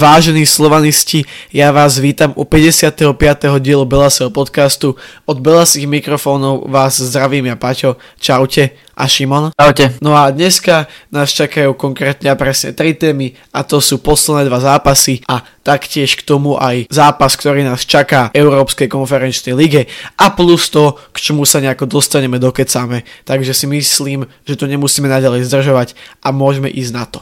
Vážení 0.00 0.48
slovanisti, 0.48 1.28
ja 1.52 1.68
vás 1.76 2.00
vítam 2.00 2.32
u 2.32 2.48
55. 2.48 3.04
dielu 3.60 3.84
Belasého 3.84 4.32
podcastu. 4.32 4.96
Od 5.28 5.36
Belasých 5.36 5.84
mikrofónov 5.84 6.64
vás 6.72 6.96
zdravím 6.96 7.52
ja 7.52 7.56
Paťo. 7.60 8.00
Čaute 8.16 8.80
a 8.96 9.04
Šimon. 9.04 9.52
Čaute. 9.52 10.00
No 10.00 10.16
a 10.16 10.32
dneska 10.32 10.88
nás 11.12 11.36
čakajú 11.36 11.76
konkrétne 11.76 12.32
a 12.32 12.40
presne 12.40 12.72
tri 12.72 12.96
témy 12.96 13.36
a 13.52 13.60
to 13.60 13.76
sú 13.76 14.00
posledné 14.00 14.48
dva 14.48 14.56
zápasy 14.64 15.20
a 15.28 15.44
taktiež 15.60 16.16
k 16.16 16.24
tomu 16.24 16.56
aj 16.56 16.88
zápas, 16.88 17.36
ktorý 17.36 17.60
nás 17.68 17.84
čaká 17.84 18.32
v 18.32 18.40
Európskej 18.40 18.88
konferenčnej 18.88 19.52
lige 19.52 19.84
a 20.16 20.32
plus 20.32 20.72
to, 20.72 20.96
k 21.12 21.28
čomu 21.28 21.44
sa 21.44 21.60
nejako 21.60 21.84
dostaneme, 21.84 22.40
dokecáme. 22.40 23.04
Takže 23.28 23.52
si 23.52 23.68
myslím, 23.68 24.24
že 24.48 24.56
to 24.56 24.64
nemusíme 24.64 25.12
naďalej 25.12 25.44
zdržovať 25.44 25.92
a 26.24 26.32
môžeme 26.32 26.72
ísť 26.72 26.92
na 26.96 27.04
to. 27.04 27.20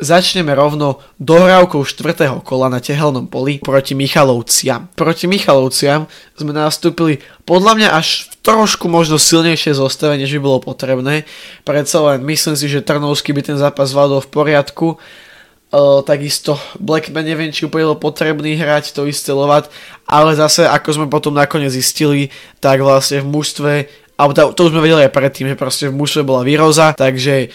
Začneme 0.00 0.56
rovno 0.56 1.04
dohrávkou 1.20 1.84
štvrtého 1.84 2.40
kola 2.40 2.72
na 2.72 2.80
tehelnom 2.80 3.28
poli 3.28 3.60
proti 3.60 3.92
Michalovciam. 3.92 4.88
Proti 4.96 5.28
Michalovciam 5.28 6.08
sme 6.40 6.56
nastúpili 6.56 7.20
podľa 7.44 7.76
mňa 7.76 7.88
až 7.92 8.32
v 8.32 8.40
trošku 8.40 8.88
možno 8.88 9.20
silnejšie 9.20 9.76
zostave, 9.76 10.16
než 10.16 10.32
by 10.32 10.40
bolo 10.40 10.64
potrebné. 10.64 11.28
Predsa 11.68 12.00
len 12.00 12.24
myslím 12.24 12.56
si, 12.56 12.72
že 12.72 12.80
Trnovský 12.80 13.36
by 13.36 13.52
ten 13.52 13.58
zápas 13.60 13.92
zvládol 13.92 14.24
v 14.24 14.32
poriadku. 14.32 14.96
Uh, 15.70 16.00
takisto 16.00 16.56
Blackman 16.80 17.28
neviem, 17.28 17.52
či 17.52 17.68
úplne 17.68 17.92
potrebný 17.92 18.56
hrať 18.56 18.96
to 18.96 19.04
isté 19.04 19.36
lovat, 19.36 19.68
ale 20.08 20.32
zase 20.32 20.64
ako 20.64 20.96
sme 20.96 21.06
potom 21.12 21.36
nakoniec 21.36 21.70
zistili, 21.70 22.32
tak 22.58 22.82
vlastne 22.82 23.22
v 23.22 23.30
mužstve, 23.30 23.72
to, 24.16 24.42
to 24.56 24.60
už 24.66 24.72
sme 24.74 24.82
vedeli 24.82 25.06
aj 25.06 25.14
predtým, 25.14 25.52
že 25.52 25.60
proste 25.60 25.86
v 25.86 25.94
mužstve 25.94 26.26
bola 26.26 26.42
výroza, 26.42 26.90
takže 26.98 27.54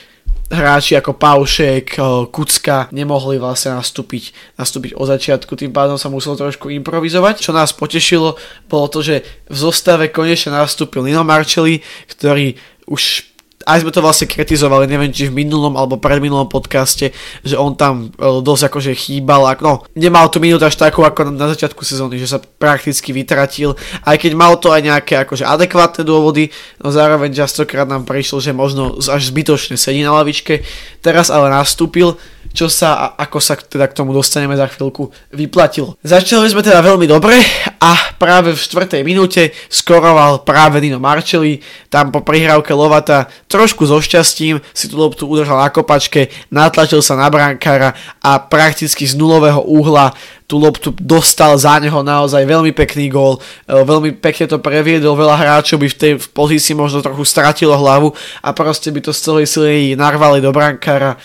hráči 0.50 0.94
ako 0.96 1.18
Paušek, 1.18 1.98
Kucka 2.30 2.88
nemohli 2.94 3.42
vlastne 3.42 3.76
nastúpiť, 3.76 4.32
nastúpiť 4.56 4.94
od 4.94 5.10
začiatku, 5.10 5.58
tým 5.58 5.74
pádom 5.74 5.98
sa 5.98 6.08
muselo 6.08 6.38
trošku 6.38 6.70
improvizovať. 6.70 7.42
Čo 7.42 7.52
nás 7.52 7.74
potešilo, 7.74 8.38
bolo 8.70 8.86
to, 8.88 9.02
že 9.02 9.26
v 9.50 9.56
zostave 9.58 10.14
konečne 10.14 10.54
nastúpil 10.54 11.02
Nino 11.04 11.26
Marcelli, 11.26 11.82
ktorý 12.08 12.56
už 12.86 13.35
aj 13.66 13.82
sme 13.82 13.92
to 13.92 14.06
vlastne 14.06 14.30
kritizovali, 14.30 14.86
neviem 14.86 15.10
či 15.10 15.28
v 15.28 15.42
minulom 15.42 15.74
alebo 15.74 15.98
predminulom 15.98 16.46
podcaste, 16.46 17.10
že 17.42 17.56
on 17.58 17.74
tam 17.74 18.14
e, 18.14 18.40
dosť 18.40 18.70
akože 18.70 18.92
chýbal, 18.94 19.58
no 19.60 19.82
nemal 19.98 20.30
tu 20.30 20.38
minútu 20.38 20.70
až 20.70 20.78
takú 20.78 21.02
ako 21.02 21.34
na 21.34 21.50
začiatku 21.50 21.82
sezóny, 21.82 22.22
že 22.22 22.30
sa 22.30 22.40
prakticky 22.40 23.10
vytratil, 23.10 23.74
aj 24.06 24.16
keď 24.22 24.32
mal 24.38 24.56
to 24.62 24.70
aj 24.70 24.82
nejaké 24.86 25.18
akože 25.26 25.44
adekvátne 25.44 26.06
dôvody, 26.06 26.54
no 26.80 26.94
zároveň 26.94 27.34
častokrát 27.34 27.90
nám 27.90 28.06
prišlo, 28.06 28.38
že 28.38 28.54
možno 28.54 29.02
až 29.02 29.34
zbytočne 29.34 29.76
sedí 29.76 30.06
na 30.06 30.14
lavičke, 30.14 30.62
teraz 31.02 31.34
ale 31.34 31.50
nastúpil, 31.50 32.16
čo 32.56 32.72
sa, 32.72 33.18
ako 33.20 33.44
sa 33.44 33.60
teda 33.60 33.90
k 33.92 33.98
tomu 33.98 34.16
dostaneme 34.16 34.56
za 34.56 34.70
chvíľku, 34.70 35.12
vyplatilo. 35.36 36.00
Začali 36.06 36.48
sme 36.48 36.64
teda 36.64 36.80
veľmi 36.80 37.04
dobre 37.10 37.42
a 37.84 38.16
práve 38.16 38.56
v 38.56 38.62
4. 38.62 39.04
minúte 39.04 39.52
skoroval 39.68 40.46
práve 40.48 40.80
Dino 40.80 41.02
Marcelli, 41.02 41.60
tam 41.92 42.16
po 42.16 42.24
prihrávke 42.24 42.72
Lovata 42.72 43.28
trošku 43.56 43.88
so 43.88 44.04
šťastím 44.04 44.60
si 44.76 44.92
tú 44.92 45.00
loptu 45.00 45.24
udržal 45.24 45.56
na 45.56 45.72
kopačke, 45.72 46.28
natlačil 46.52 47.00
sa 47.00 47.16
na 47.16 47.32
brankára 47.32 47.96
a 48.20 48.36
prakticky 48.44 49.08
z 49.08 49.16
nulového 49.16 49.64
úhla 49.64 50.12
tú 50.46 50.60
loptu 50.60 50.92
dostal 51.00 51.56
za 51.56 51.80
neho 51.80 52.04
naozaj 52.04 52.44
veľmi 52.44 52.76
pekný 52.76 53.08
gól, 53.08 53.40
e, 53.66 53.72
veľmi 53.72 54.20
pekne 54.20 54.52
to 54.52 54.60
previedol, 54.60 55.16
veľa 55.16 55.40
hráčov 55.40 55.80
by 55.80 55.88
v 55.88 55.98
tej 55.98 56.14
pozícii 56.36 56.76
možno 56.76 57.00
trochu 57.00 57.24
stratilo 57.24 57.74
hlavu 57.80 58.12
a 58.44 58.52
proste 58.52 58.92
by 58.92 59.00
to 59.00 59.16
z 59.16 59.20
celej 59.24 59.46
sily 59.48 59.96
narvali 59.96 60.44
do 60.44 60.52
brankára 60.52 61.16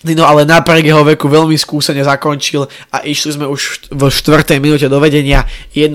No 0.00 0.24
ale 0.24 0.48
napriek 0.48 0.88
jeho 0.88 1.04
veku 1.04 1.28
veľmi 1.28 1.60
skúsene 1.60 2.00
zakončil 2.00 2.64
a 2.88 3.04
išli 3.04 3.36
sme 3.36 3.44
už 3.44 3.92
v 3.92 4.08
4. 4.08 4.56
minúte 4.56 4.88
do 4.88 4.96
vedenia 4.96 5.44
1-0. 5.76 5.92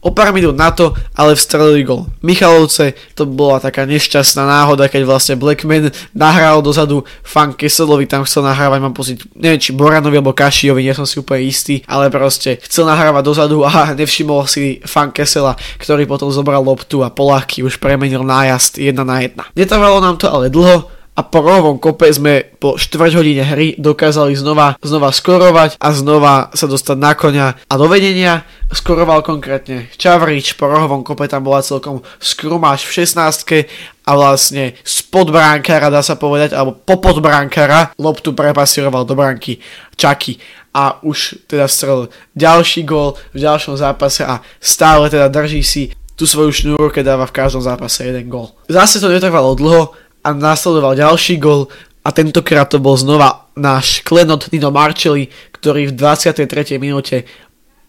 O 0.00 0.16
pár 0.16 0.32
minút 0.32 0.56
na 0.56 0.72
to 0.72 0.96
ale 1.12 1.36
vstrelili 1.36 1.84
gol. 1.84 2.08
Michalovce 2.24 2.96
to 3.12 3.28
bola 3.28 3.60
taká 3.60 3.84
nešťastná 3.84 4.48
náhoda, 4.48 4.88
keď 4.88 5.04
vlastne 5.04 5.36
Blackman 5.36 5.92
nahral 6.16 6.64
dozadu 6.64 7.04
Fan 7.20 7.52
Kesselovi, 7.52 8.08
tam 8.08 8.24
chcel 8.24 8.48
nahrávať, 8.48 8.80
mám 8.80 8.96
pocit, 8.96 9.20
neviem 9.36 9.60
či 9.60 9.76
Boranovi 9.76 10.16
alebo 10.16 10.32
Kašiovi, 10.32 10.80
nie 10.80 10.96
som 10.96 11.04
si 11.04 11.20
úplne 11.20 11.44
istý, 11.44 11.84
ale 11.84 12.08
proste 12.08 12.56
chcel 12.64 12.88
nahrávať 12.88 13.22
dozadu 13.28 13.60
a 13.60 13.92
nevšimol 14.00 14.48
si 14.48 14.80
Fan 14.88 15.12
Kessela, 15.12 15.52
ktorý 15.76 16.08
potom 16.08 16.32
zobral 16.32 16.64
loptu 16.64 17.04
a 17.04 17.12
Poláky 17.12 17.60
už 17.60 17.76
premenil 17.76 18.24
nájazd 18.24 18.80
1 18.80 18.96
na 19.04 19.20
1. 19.20 19.52
Netrvalo 19.52 20.00
nám 20.00 20.16
to 20.16 20.32
ale 20.32 20.48
dlho, 20.48 20.88
a 21.18 21.20
po 21.26 21.42
rohovom 21.42 21.76
kope 21.76 22.06
sme 22.08 22.54
po 22.56 22.78
4 22.78 23.18
hodine 23.18 23.42
hry 23.42 23.74
dokázali 23.76 24.32
znova, 24.38 24.78
znova 24.80 25.10
skorovať 25.10 25.76
a 25.76 25.88
znova 25.90 26.48
sa 26.54 26.70
dostať 26.70 26.96
na 26.96 27.12
konia 27.18 27.48
a 27.66 27.74
do 27.74 27.90
vedenia. 27.90 28.46
Skoroval 28.70 29.26
konkrétne 29.26 29.90
Čavrič, 29.98 30.54
po 30.54 30.70
rohovom 30.70 31.02
kope 31.02 31.26
tam 31.26 31.42
bola 31.42 31.60
celkom 31.60 32.06
skrumáš 32.22 32.86
v 32.86 33.04
16 33.04 33.66
a 34.06 34.10
vlastne 34.14 34.78
spod 34.86 35.34
bránkára 35.34 35.90
dá 35.90 36.00
sa 36.00 36.14
povedať, 36.14 36.54
alebo 36.54 36.78
popod 36.78 37.18
bránkára 37.18 37.90
loptu 37.98 38.30
prepasíroval 38.30 39.02
do 39.02 39.18
bránky 39.18 39.58
Čaky 39.98 40.38
a 40.70 41.02
už 41.02 41.42
teda 41.50 41.66
strel 41.66 42.06
ďalší 42.38 42.86
gól 42.86 43.18
v 43.34 43.42
ďalšom 43.42 43.74
zápase 43.74 44.22
a 44.22 44.38
stále 44.62 45.10
teda 45.10 45.26
drží 45.26 45.66
si 45.66 45.90
tú 46.14 46.28
svoju 46.28 46.52
šnúru, 46.52 46.92
keď 46.92 47.16
dáva 47.16 47.24
v 47.26 47.32
každom 47.32 47.64
zápase 47.64 48.04
jeden 48.04 48.28
gól. 48.28 48.52
Zase 48.68 49.00
to 49.00 49.08
netrvalo 49.08 49.56
dlho, 49.56 49.96
a 50.20 50.28
nasledoval 50.32 50.96
ďalší 50.96 51.40
gol 51.40 51.68
a 52.04 52.08
tentokrát 52.12 52.68
to 52.68 52.80
bol 52.80 52.96
znova 52.96 53.48
náš 53.56 54.00
klenot 54.04 54.48
Nino 54.52 54.72
Marcelli, 54.72 55.28
ktorý 55.52 55.92
v 55.92 55.96
23. 55.96 56.80
minúte 56.80 57.28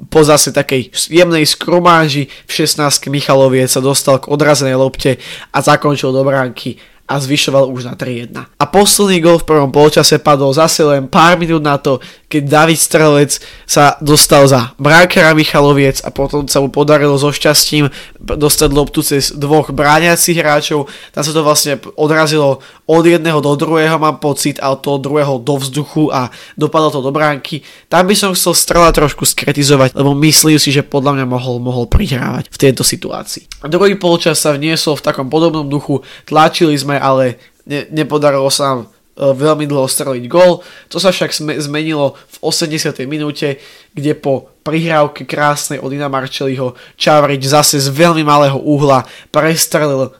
po 0.09 0.25
zase 0.25 0.49
takej 0.49 0.89
jemnej 1.13 1.45
skrumáži 1.45 2.25
v 2.49 2.51
16. 2.51 3.07
Michalovie 3.13 3.69
sa 3.69 3.79
dostal 3.79 4.17
k 4.17 4.33
odrazenej 4.33 4.75
lopte 4.75 5.21
a 5.53 5.57
zakončil 5.61 6.09
do 6.09 6.25
bránky 6.25 6.81
a 7.11 7.19
zvyšoval 7.19 7.67
už 7.67 7.91
na 7.91 7.99
3-1. 7.99 8.31
A 8.39 8.63
posledný 8.63 9.19
gol 9.19 9.43
v 9.43 9.47
prvom 9.51 9.67
polčase 9.67 10.15
padol 10.23 10.55
zase 10.55 10.87
len 10.87 11.11
pár 11.11 11.35
minút 11.35 11.59
na 11.59 11.75
to, 11.75 11.99
keď 12.31 12.47
David 12.47 12.79
Strelec 12.79 13.43
sa 13.67 13.99
dostal 13.99 14.47
za 14.47 14.71
brákera 14.79 15.35
Michaloviec 15.35 15.99
a 16.07 16.15
potom 16.15 16.47
sa 16.47 16.63
mu 16.63 16.71
podarilo 16.71 17.19
so 17.19 17.35
šťastím 17.35 17.91
dostať 18.23 18.69
loptu 18.71 19.03
cez 19.03 19.35
dvoch 19.35 19.75
bráňacích 19.75 20.39
hráčov. 20.39 20.87
Tam 21.11 21.27
sa 21.27 21.35
to 21.35 21.43
vlastne 21.43 21.75
odrazilo 21.99 22.63
od 22.87 23.03
jedného 23.03 23.43
do 23.43 23.51
druhého, 23.59 23.99
mám 23.99 24.23
pocit, 24.23 24.63
a 24.63 24.71
od 24.71 24.79
toho 24.79 24.95
druhého 25.01 25.43
do 25.43 25.59
vzduchu 25.59 26.07
a 26.13 26.31
dopadlo 26.55 26.95
to 26.95 26.99
do 27.03 27.11
bránky. 27.11 27.65
Tam 27.91 28.07
by 28.07 28.15
som 28.15 28.31
chcel 28.31 28.55
Strela 28.55 28.93
trošku 28.95 29.27
skretizovať, 29.27 29.97
lebo 29.97 30.15
myslím 30.23 30.55
si, 30.55 30.71
že 30.71 30.85
podľa 30.85 31.19
mňa 31.19 31.25
mohol, 31.27 31.59
mohol 31.59 31.89
prihrávať 31.89 32.47
v 32.47 32.57
tejto 32.61 32.85
situácii. 32.85 33.65
Druhý 33.67 33.97
polčas 33.97 34.39
sa 34.39 34.53
vniesol 34.53 34.95
v 34.95 35.03
takom 35.03 35.27
podobnom 35.27 35.65
duchu, 35.65 36.05
tlačili 36.29 36.77
sme, 36.77 37.00
ale 37.01 37.41
ne, 37.65 37.89
nepodarilo 37.89 38.53
sa 38.53 38.63
nám 38.69 38.79
E, 39.11 39.35
veľmi 39.35 39.67
dlho 39.67 39.85
streliť 39.85 40.25
gól. 40.31 40.63
To 40.87 40.97
sa 40.97 41.11
však 41.11 41.35
zmenilo 41.59 42.15
v 42.15 42.37
80. 42.47 42.95
minúte, 43.05 43.59
kde 43.91 44.15
po 44.15 44.49
prihrávke 44.63 45.27
krásnej 45.27 45.77
od 45.77 45.91
Ina 45.91 46.07
Marčeliho 46.07 46.79
Čavrič 46.95 47.43
zase 47.45 47.77
z 47.77 47.91
veľmi 47.91 48.23
malého 48.23 48.55
uhla 48.57 49.03
prestrelil 49.29 50.15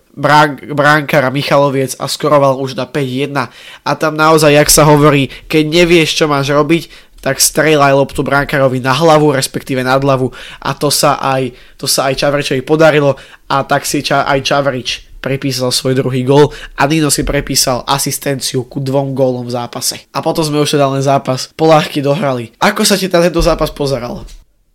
bránkara 0.75 1.31
Michaloviec 1.31 1.96
a 1.97 2.12
skoroval 2.12 2.59
už 2.59 2.75
na 2.75 2.84
5-1 2.84 3.31
a 3.88 3.92
tam 3.96 4.19
naozaj, 4.19 4.52
jak 4.52 4.68
sa 4.68 4.84
hovorí, 4.84 5.31
keď 5.48 5.63
nevieš, 5.72 6.19
čo 6.19 6.25
máš 6.28 6.52
robiť, 6.52 6.92
tak 7.24 7.40
strieľaj 7.40 7.96
loptu 7.96 8.19
bránkarovi 8.19 8.84
na 8.84 8.92
hlavu, 8.92 9.31
respektíve 9.31 9.80
nad 9.88 10.03
hlavu 10.03 10.36
a 10.59 10.75
to 10.75 10.92
sa 10.92 11.16
aj, 11.16 11.56
to 11.80 11.88
sa 11.88 12.12
aj 12.12 12.28
Čavričovi 12.28 12.59
podarilo 12.59 13.16
a 13.48 13.63
tak 13.63 13.88
si 13.88 14.03
ča, 14.03 14.28
aj 14.28 14.40
Čavrič 14.44 15.11
prepísal 15.22 15.70
svoj 15.70 15.94
druhý 16.02 16.26
gól 16.26 16.50
a 16.76 16.90
Nino 16.90 17.14
si 17.14 17.22
prepísal 17.22 17.86
asistenciu 17.86 18.66
ku 18.66 18.82
dvom 18.82 19.14
gólom 19.14 19.46
v 19.46 19.54
zápase. 19.54 20.09
A 20.12 20.26
potom 20.26 20.42
sme 20.42 20.66
už 20.66 20.76
teda 20.76 20.90
len 20.90 21.06
zápas 21.06 21.54
Polárky 21.54 22.02
dohrali. 22.02 22.52
Ako 22.58 22.82
sa 22.82 22.98
ti 22.98 23.06
tento 23.06 23.40
zápas 23.40 23.70
pozeral? 23.70 24.25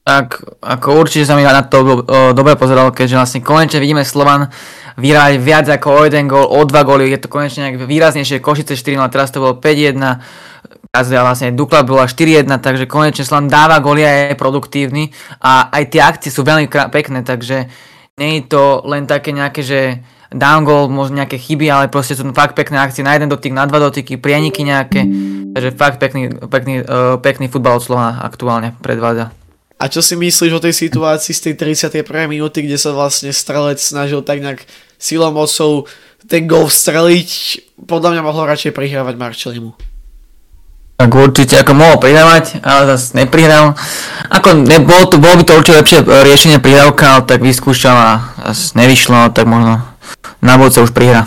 Tak, 0.07 0.63
ako 0.63 1.03
určite 1.03 1.27
sa 1.27 1.35
mi 1.35 1.43
na 1.43 1.67
to 1.67 2.07
dobre 2.31 2.55
pozeral, 2.55 2.95
keďže 2.95 3.19
vlastne 3.19 3.41
konečne 3.43 3.83
vidíme 3.83 4.07
Slovan 4.07 4.47
vyrať 4.95 5.43
viac 5.43 5.67
ako 5.67 5.99
o 5.99 6.01
jeden 6.07 6.31
gól, 6.31 6.47
o 6.47 6.63
dva 6.63 6.87
góly, 6.87 7.11
je 7.11 7.27
to 7.27 7.29
konečne 7.29 7.67
nejak 7.67 7.91
výraznejšie, 7.91 8.39
Košice 8.39 8.79
4 8.79 9.03
a 9.03 9.11
teraz 9.11 9.35
to 9.35 9.43
bolo 9.43 9.59
5-1, 9.59 9.99
a 10.95 10.99
vlastne 11.03 11.51
Dukla 11.53 11.83
bola 11.83 12.07
4-1, 12.07 12.47
takže 12.63 12.87
konečne 12.87 13.27
Slovan 13.27 13.51
dáva 13.51 13.83
góly 13.83 14.07
a 14.07 14.31
je 14.31 14.39
produktívny 14.39 15.11
a 15.43 15.75
aj 15.75 15.85
tie 15.91 16.01
akcie 16.01 16.31
sú 16.31 16.47
veľmi 16.47 16.71
pekné, 16.71 17.27
takže 17.27 17.67
nie 18.17 18.41
je 18.41 18.43
to 18.47 18.87
len 18.87 19.11
také 19.11 19.35
nejaké, 19.35 19.61
že 19.61 20.07
down 20.35 20.67
goal, 20.67 20.91
možno 20.91 21.23
nejaké 21.23 21.39
chyby, 21.39 21.71
ale 21.71 21.93
proste 21.93 22.19
sú 22.19 22.27
fakt 22.35 22.59
pekné 22.59 22.83
akcie 22.83 23.07
na 23.07 23.15
jeden 23.15 23.31
dotyk, 23.31 23.55
na 23.55 23.67
dva 23.67 23.79
dotyky, 23.79 24.19
prieniky 24.19 24.67
nejaké, 24.67 25.07
takže 25.55 25.71
fakt 25.79 25.99
pekný, 26.03 26.31
pekný, 26.51 26.83
uh, 26.83 27.17
pekný 27.23 27.47
futbal 27.47 27.79
od 27.79 27.85
Slovana 27.85 28.23
aktuálne 28.27 28.75
predvádza. 28.83 29.31
A 29.77 29.93
čo 29.93 30.01
si 30.01 30.17
myslíš 30.17 30.57
o 30.57 30.65
tej 30.65 30.73
situácii 30.73 31.37
z 31.37 31.41
tej 31.53 31.55
31. 32.01 32.33
minúty, 32.33 32.65
kde 32.65 32.81
sa 32.81 32.97
vlastne 32.97 33.29
strelec 33.29 33.77
snažil 33.77 34.25
tak 34.25 34.41
nejak 34.41 34.65
silou 34.97 35.29
mocou 35.37 35.85
ten 36.27 36.49
gol 36.49 36.67
vstreliť, 36.67 37.31
podľa 37.85 38.17
mňa 38.17 38.23
mohol 38.25 38.49
radšej 38.49 38.73
prihrávať 38.73 39.15
Marčelimu. 39.21 39.77
Tak 40.97 41.13
určite 41.13 41.61
ako 41.61 41.77
mohol 41.77 42.01
pridávať, 42.01 42.65
ale 42.65 42.97
zase 42.97 43.21
neprihral. 43.21 43.77
Ako 44.33 44.65
nebolo 44.65 45.05
to, 45.13 45.21
bolo 45.21 45.37
by 45.37 45.45
to 45.45 45.61
určite 45.61 45.79
lepšie 45.85 45.99
riešenie 46.09 46.59
pridávka, 46.59 47.21
ale 47.21 47.29
tak 47.29 47.45
vyskúšal 47.45 47.93
a 47.93 48.13
nevyšlo, 48.81 49.29
tak 49.37 49.45
možno 49.45 49.85
na 50.47 50.57
budúce 50.57 50.79
už 50.81 50.95
prihra. 50.95 51.27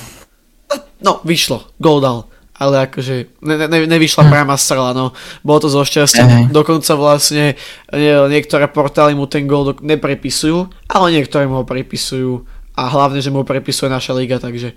No, 1.04 1.20
vyšlo, 1.24 1.68
gol 1.80 2.00
dal. 2.00 2.20
Ale 2.60 2.92
akože 2.92 3.40
ne, 3.40 3.56
ne, 3.72 3.88
nevyšla 3.88 4.28
hm. 4.28 4.30
priama 4.32 4.56
strela, 4.60 4.92
no. 4.92 5.16
Bolo 5.48 5.64
to 5.64 5.70
zo 5.72 5.84
šťastia. 5.88 6.52
Dokonca 6.52 6.92
vlastne 7.00 7.56
nie, 7.96 8.14
niektoré 8.28 8.68
portály 8.68 9.16
mu 9.16 9.32
ten 9.32 9.48
gol 9.48 9.80
neprepisujú, 9.80 10.68
ale 10.92 11.16
niektoré 11.16 11.48
mu 11.48 11.64
ho 11.64 11.66
prepisujú. 11.68 12.44
A 12.76 12.92
hlavne, 12.92 13.24
že 13.24 13.32
mu 13.32 13.44
ho 13.44 13.46
prepisuje 13.48 13.88
naša 13.88 14.12
liga, 14.16 14.40
takže 14.40 14.76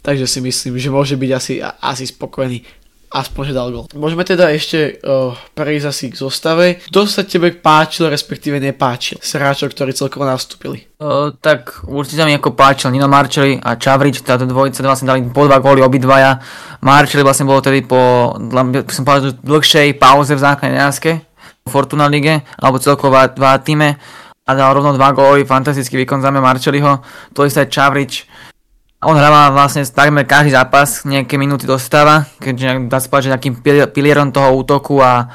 takže 0.00 0.24
si 0.24 0.40
myslím, 0.40 0.80
že 0.80 0.88
môže 0.88 1.14
byť 1.16 1.30
asi, 1.36 1.60
asi 1.60 2.04
spokojný 2.08 2.64
aspoň, 3.10 3.42
že 3.50 3.54
dal 3.58 3.68
gol. 3.74 3.90
Môžeme 3.98 4.22
teda 4.22 4.54
ešte 4.54 5.02
uh, 5.02 5.34
prejsť 5.58 5.86
asi 5.90 6.04
k 6.08 6.16
zostave. 6.16 6.78
Kto 6.78 7.10
sa 7.10 7.26
tebe 7.26 7.50
páčil, 7.50 8.06
respektíve 8.06 8.62
nepáčil 8.62 9.18
z 9.18 9.30
hráčov, 9.34 9.74
ktorí 9.74 9.90
celkovo 9.90 10.30
nastúpili? 10.30 10.86
Uh, 11.02 11.34
tak 11.42 11.82
určite 11.90 12.22
mi 12.22 12.38
ako 12.38 12.54
páčil 12.54 12.94
Nino 12.94 13.10
Marčeli 13.10 13.58
a 13.58 13.74
Čavrič, 13.74 14.22
táto 14.22 14.46
dvojica 14.46 14.86
vlastne 14.86 15.10
dali 15.10 15.26
po 15.26 15.50
dva 15.50 15.58
góly 15.58 15.82
obidvaja. 15.82 16.38
Marčeli 16.86 17.26
vlastne 17.26 17.50
bol 17.50 17.58
tedy 17.58 17.82
po, 17.82 18.30
som 18.86 19.02
povedal, 19.02 19.34
dlhšej 19.42 19.98
pauze 19.98 20.38
v 20.38 20.40
základnej 20.40 20.78
nejaké 20.78 21.26
Fortuna 21.66 22.06
Lige, 22.06 22.46
alebo 22.62 22.78
celkovo 22.78 23.18
dva 23.34 23.58
týme 23.58 23.98
a 24.46 24.50
dal 24.54 24.74
rovno 24.74 24.94
dva 24.94 25.14
góly, 25.14 25.46
fantastický 25.46 25.98
výkon 26.02 26.22
za 26.22 26.30
mňa 26.30 26.42
Marčeliho. 26.42 26.92
To 27.34 27.46
isté 27.46 27.66
Čavrič, 27.70 28.26
on 29.00 29.16
hráva 29.16 29.48
vlastne 29.48 29.80
takmer 29.88 30.28
každý 30.28 30.52
zápas, 30.52 31.08
nejaké 31.08 31.40
minúty 31.40 31.64
dostáva, 31.64 32.28
keďže 32.36 32.84
dá 32.84 33.00
sa 33.00 33.08
povedať, 33.08 33.24
že 33.24 33.32
nejakým 33.32 33.54
pilierom 33.96 34.28
toho 34.28 34.60
útoku 34.60 35.00
a 35.00 35.32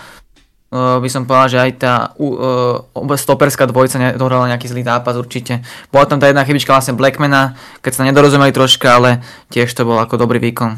uh, 0.70 1.02
by 1.02 1.10
som 1.10 1.26
povedal, 1.26 1.50
že 1.50 1.60
aj 1.66 1.72
tá 1.82 1.94
uh, 2.14 3.18
stoperská 3.18 3.66
dvojica 3.66 3.98
nedohrala 3.98 4.54
nejaký 4.54 4.70
zlý 4.70 4.86
zápas 4.86 5.18
určite. 5.18 5.66
Bola 5.90 6.06
tam 6.06 6.22
tá 6.22 6.30
jedna 6.30 6.46
chybička 6.46 6.78
vlastne 6.78 6.94
Blackmana, 6.94 7.58
keď 7.82 7.92
sa 7.98 8.06
nedorozumeli 8.06 8.54
troška, 8.54 9.02
ale 9.02 9.26
tiež 9.50 9.74
to 9.74 9.82
bol 9.82 9.98
ako 9.98 10.22
dobrý 10.22 10.38
výkon. 10.38 10.78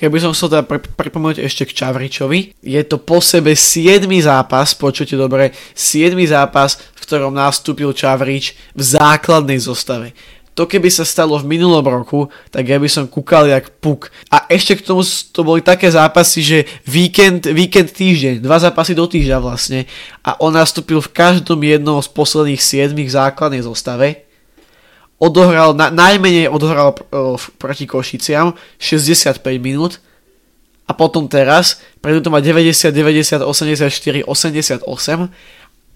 Ja 0.00 0.10
by 0.10 0.18
som 0.18 0.34
chcel 0.34 0.50
teda 0.50 0.66
pripomenúť 0.98 1.38
ešte 1.46 1.62
k 1.62 1.78
Čavričovi. 1.78 2.58
Je 2.58 2.82
to 2.82 2.98
po 2.98 3.22
sebe 3.22 3.54
7. 3.54 4.02
zápas, 4.18 4.74
počujte 4.74 5.14
dobre, 5.14 5.54
7. 5.78 6.16
zápas, 6.26 6.80
v 6.96 7.00
ktorom 7.06 7.30
nastúpil 7.30 7.92
Čavrič 7.94 8.58
v 8.74 8.82
základnej 8.82 9.62
zostave 9.62 10.16
to 10.52 10.68
keby 10.68 10.92
sa 10.92 11.08
stalo 11.08 11.40
v 11.40 11.48
minulom 11.48 11.80
roku, 11.80 12.28
tak 12.52 12.68
ja 12.68 12.76
by 12.76 12.84
som 12.84 13.08
kúkal 13.08 13.48
jak 13.48 13.72
puk. 13.80 14.12
A 14.28 14.44
ešte 14.52 14.76
k 14.76 14.84
tomu 14.84 15.00
to 15.04 15.40
boli 15.40 15.64
také 15.64 15.88
zápasy, 15.88 16.44
že 16.44 16.58
víkend, 16.84 17.48
víkend 17.48 17.88
týždeň, 17.88 18.44
dva 18.44 18.60
zápasy 18.60 18.92
do 18.92 19.08
týždňa 19.08 19.38
vlastne. 19.40 19.88
A 20.20 20.36
on 20.44 20.52
nastúpil 20.52 21.00
v 21.00 21.12
každom 21.12 21.56
jednom 21.64 21.96
z 22.04 22.08
posledných 22.12 22.60
7 22.60 22.92
základnej 22.92 23.64
zostave. 23.64 24.28
Odohral, 25.16 25.72
na, 25.72 25.88
najmenej 25.88 26.52
odohral 26.52 26.92
uh, 26.92 27.40
proti 27.56 27.88
Košiciam 27.88 28.52
65 28.76 29.40
minút. 29.56 30.04
A 30.84 30.92
potom 30.92 31.30
teraz, 31.30 31.80
preto 32.04 32.20
to 32.20 32.28
má 32.28 32.42
90, 32.44 32.92
90, 32.92 33.40
84, 33.40 34.28
88 34.28 34.84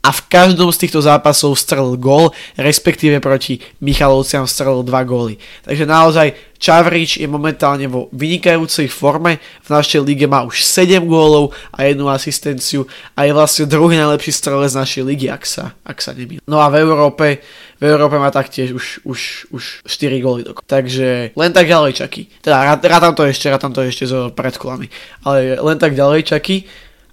a 0.07 0.15
v 0.15 0.21
každom 0.31 0.71
z 0.71 0.87
týchto 0.87 1.03
zápasov 1.03 1.59
strelil 1.59 1.99
gól, 1.99 2.31
respektíve 2.55 3.19
proti 3.19 3.59
Michalovciam 3.83 4.47
strelil 4.47 4.87
dva 4.87 5.03
góly. 5.03 5.35
Takže 5.67 5.83
naozaj 5.83 6.29
Čavrič 6.63 7.19
je 7.19 7.27
momentálne 7.27 7.91
vo 7.91 8.07
vynikajúcej 8.15 8.87
forme, 8.87 9.43
v 9.67 9.69
našej 9.69 10.01
lige 10.07 10.31
má 10.31 10.47
už 10.47 10.63
7 10.63 11.03
gólov 11.11 11.53
a 11.75 11.91
jednu 11.91 12.07
asistenciu 12.07 12.87
a 13.19 13.27
je 13.27 13.35
vlastne 13.35 13.67
druhý 13.67 13.99
najlepší 13.99 14.31
strelec 14.31 14.73
našej 14.79 15.03
ligy, 15.03 15.27
ak 15.27 15.43
sa, 15.43 15.75
ak 15.83 15.99
sa 15.99 16.15
nemýlim. 16.15 16.41
No 16.47 16.63
a 16.63 16.71
v 16.71 16.87
Európe, 16.87 17.43
v 17.77 17.85
Európe 17.85 18.17
má 18.23 18.31
taktiež 18.31 18.73
už, 18.79 19.03
už, 19.03 19.21
už 19.51 19.65
4 19.91 20.23
góly 20.23 20.47
dokon. 20.47 20.63
Takže 20.65 21.35
len 21.35 21.51
tak 21.51 21.67
ďalej 21.67 21.99
čaky. 21.99 22.31
Teda 22.47 22.79
rátam 22.79 23.13
to 23.19 23.27
ešte, 23.27 23.51
rátam 23.51 23.75
to 23.75 23.83
ešte 23.83 24.07
so 24.07 24.31
predkolami. 24.31 24.87
Ale 25.27 25.59
len 25.59 25.77
tak 25.83 25.99
ďalej 25.99 26.31
čaky. 26.31 26.63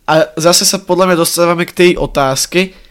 A 0.04 0.36
zase 0.36 0.68
sa 0.68 0.84
podľa 0.84 1.12
mňa 1.12 1.18
dostávame 1.18 1.64
k 1.64 1.74
tej 1.74 1.92
otázke, 1.96 2.83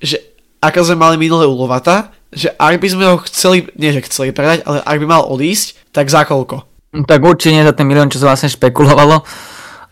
že 0.00 0.20
ako 0.60 0.92
sme 0.92 0.96
mali 0.98 1.16
minulé 1.20 1.44
ulovata, 1.46 2.12
že 2.32 2.52
ak 2.52 2.82
by 2.82 2.88
sme 2.90 3.04
ho 3.06 3.16
chceli, 3.24 3.70
nie 3.78 3.94
že 3.94 4.04
chceli 4.04 4.34
predať, 4.34 4.66
ale 4.66 4.82
ak 4.82 4.96
by 4.98 5.06
mal 5.06 5.22
odísť, 5.30 5.94
tak 5.94 6.10
za 6.10 6.26
koľko? 6.26 6.66
No 6.96 7.04
tak 7.04 7.22
určite 7.22 7.54
nie 7.54 7.64
za 7.64 7.76
ten 7.76 7.86
milión, 7.88 8.10
čo 8.10 8.20
sa 8.20 8.32
vlastne 8.32 8.50
špekulovalo. 8.50 9.22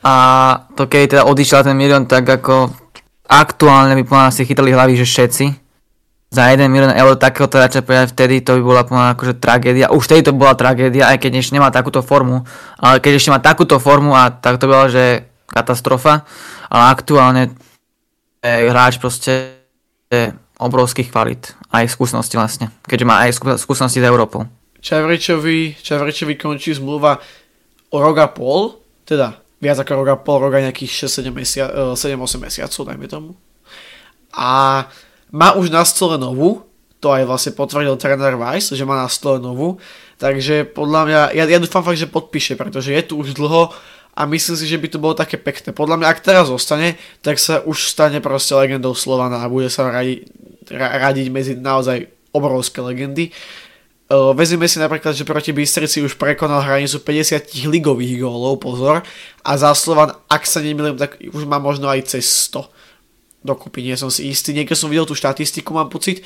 A 0.04 0.14
to 0.76 0.84
keď 0.84 1.00
teda 1.16 1.22
odišiel 1.24 1.64
ten 1.64 1.76
milión, 1.76 2.04
tak 2.04 2.28
ako 2.28 2.68
aktuálne 3.24 3.96
by 3.96 4.04
povedal 4.04 4.32
si 4.32 4.44
chytali 4.44 4.72
hlavy, 4.72 5.00
že 5.00 5.08
všetci. 5.08 5.44
Za 6.34 6.50
1 6.50 6.66
milión 6.66 6.90
eur 6.90 7.14
takého 7.14 7.46
čo 7.46 7.86
povedať 7.86 8.10
vtedy, 8.10 8.42
to 8.42 8.58
by 8.58 8.62
bola 8.66 8.82
povedal 8.82 9.14
akože 9.14 9.34
tragédia. 9.38 9.94
Už 9.94 10.02
vtedy 10.04 10.26
to 10.26 10.34
bola 10.34 10.58
tragédia, 10.58 11.08
aj 11.08 11.22
keď 11.22 11.38
ešte 11.38 11.54
nemá 11.54 11.70
takúto 11.70 12.02
formu. 12.02 12.42
Ale 12.76 12.98
keď 12.98 13.12
ešte 13.16 13.30
má 13.30 13.38
takúto 13.38 13.78
formu, 13.78 14.12
a 14.12 14.34
tak 14.34 14.58
to 14.58 14.66
bola, 14.66 14.90
že 14.90 15.30
katastrofa. 15.46 16.26
Ale 16.66 16.84
aktuálne 16.90 17.42
hráč 18.42 18.98
proste 18.98 19.63
obrovských 20.58 21.10
kvalit, 21.10 21.52
aj 21.74 21.90
skúsenosti 21.90 22.38
vlastne, 22.38 22.70
keďže 22.86 23.08
má 23.08 23.26
aj 23.26 23.30
skúsenosti 23.58 23.98
s 23.98 24.06
Európou. 24.06 24.46
Čavričovi, 24.84 25.80
Čavričovi 25.80 26.34
končí 26.36 26.76
zmluva 26.76 27.16
o 27.90 27.96
rok 27.98 28.16
a 28.20 28.28
pol, 28.28 28.76
teda 29.08 29.40
viac 29.58 29.80
ako 29.80 30.04
rok 30.04 30.08
a 30.12 30.16
pol, 30.20 30.44
rok 30.44 30.60
a 30.60 30.64
nejakých 30.68 31.08
6-7 31.08 31.32
mesia, 31.32 31.64
7-8 31.96 31.96
e, 31.96 32.38
mesiacov, 32.38 32.80
dajme 32.84 33.06
tomu. 33.08 33.30
A 34.36 34.84
má 35.32 35.48
už 35.56 35.72
na 35.72 35.82
stole 35.88 36.20
novú, 36.20 36.68
to 37.00 37.10
aj 37.10 37.24
vlastne 37.24 37.52
potvrdil 37.56 37.96
tréner 37.96 38.36
Weiss, 38.36 38.72
že 38.72 38.84
má 38.84 39.00
na 39.00 39.08
stole 39.08 39.40
novú, 39.40 39.80
takže 40.20 40.68
podľa 40.68 41.00
mňa, 41.08 41.20
ja, 41.32 41.44
ja 41.48 41.58
dúfam 41.58 41.84
fakt, 41.84 42.00
že 42.00 42.08
podpíše, 42.08 42.54
pretože 42.54 42.92
je 42.92 43.02
tu 43.02 43.20
už 43.20 43.34
dlho 43.34 43.72
a 44.14 44.30
myslím 44.30 44.54
si, 44.54 44.70
že 44.70 44.78
by 44.78 44.88
to 44.88 45.02
bolo 45.02 45.18
také 45.18 45.34
pekné. 45.34 45.74
Podľa 45.74 45.98
mňa, 45.98 46.06
ak 46.06 46.22
teraz 46.22 46.46
zostane, 46.46 46.94
tak 47.18 47.42
sa 47.42 47.66
už 47.66 47.90
stane 47.90 48.22
proste 48.22 48.54
legendou 48.54 48.94
Slovana 48.94 49.42
a 49.42 49.50
bude 49.50 49.66
sa 49.66 49.90
radiť, 49.90 50.30
radiť 50.70 51.26
medzi 51.34 51.52
naozaj 51.58 52.06
obrovské 52.30 52.78
legendy. 52.78 53.34
Vezmeme 54.14 54.70
si 54.70 54.78
napríklad, 54.78 55.16
že 55.16 55.26
proti 55.26 55.50
Bystrici 55.50 55.98
už 55.98 56.14
prekonal 56.14 56.62
hranicu 56.62 57.02
50 57.02 57.66
ligových 57.66 58.22
gólov, 58.22 58.62
pozor. 58.62 59.02
A 59.42 59.50
za 59.58 59.74
Slovan, 59.74 60.14
ak 60.30 60.46
sa 60.46 60.62
nemýlim, 60.62 60.94
tak 60.94 61.18
už 61.18 61.42
má 61.48 61.58
možno 61.58 61.90
aj 61.90 62.14
cez 62.14 62.28
100 62.52 62.70
dokupy, 63.42 63.82
nie 63.82 63.96
som 63.98 64.12
si 64.12 64.30
istý. 64.30 64.54
Niekde 64.54 64.78
som 64.78 64.92
videl 64.92 65.08
tú 65.08 65.16
štatistiku, 65.18 65.74
mám 65.74 65.90
pocit, 65.90 66.22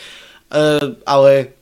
ale 1.07 1.57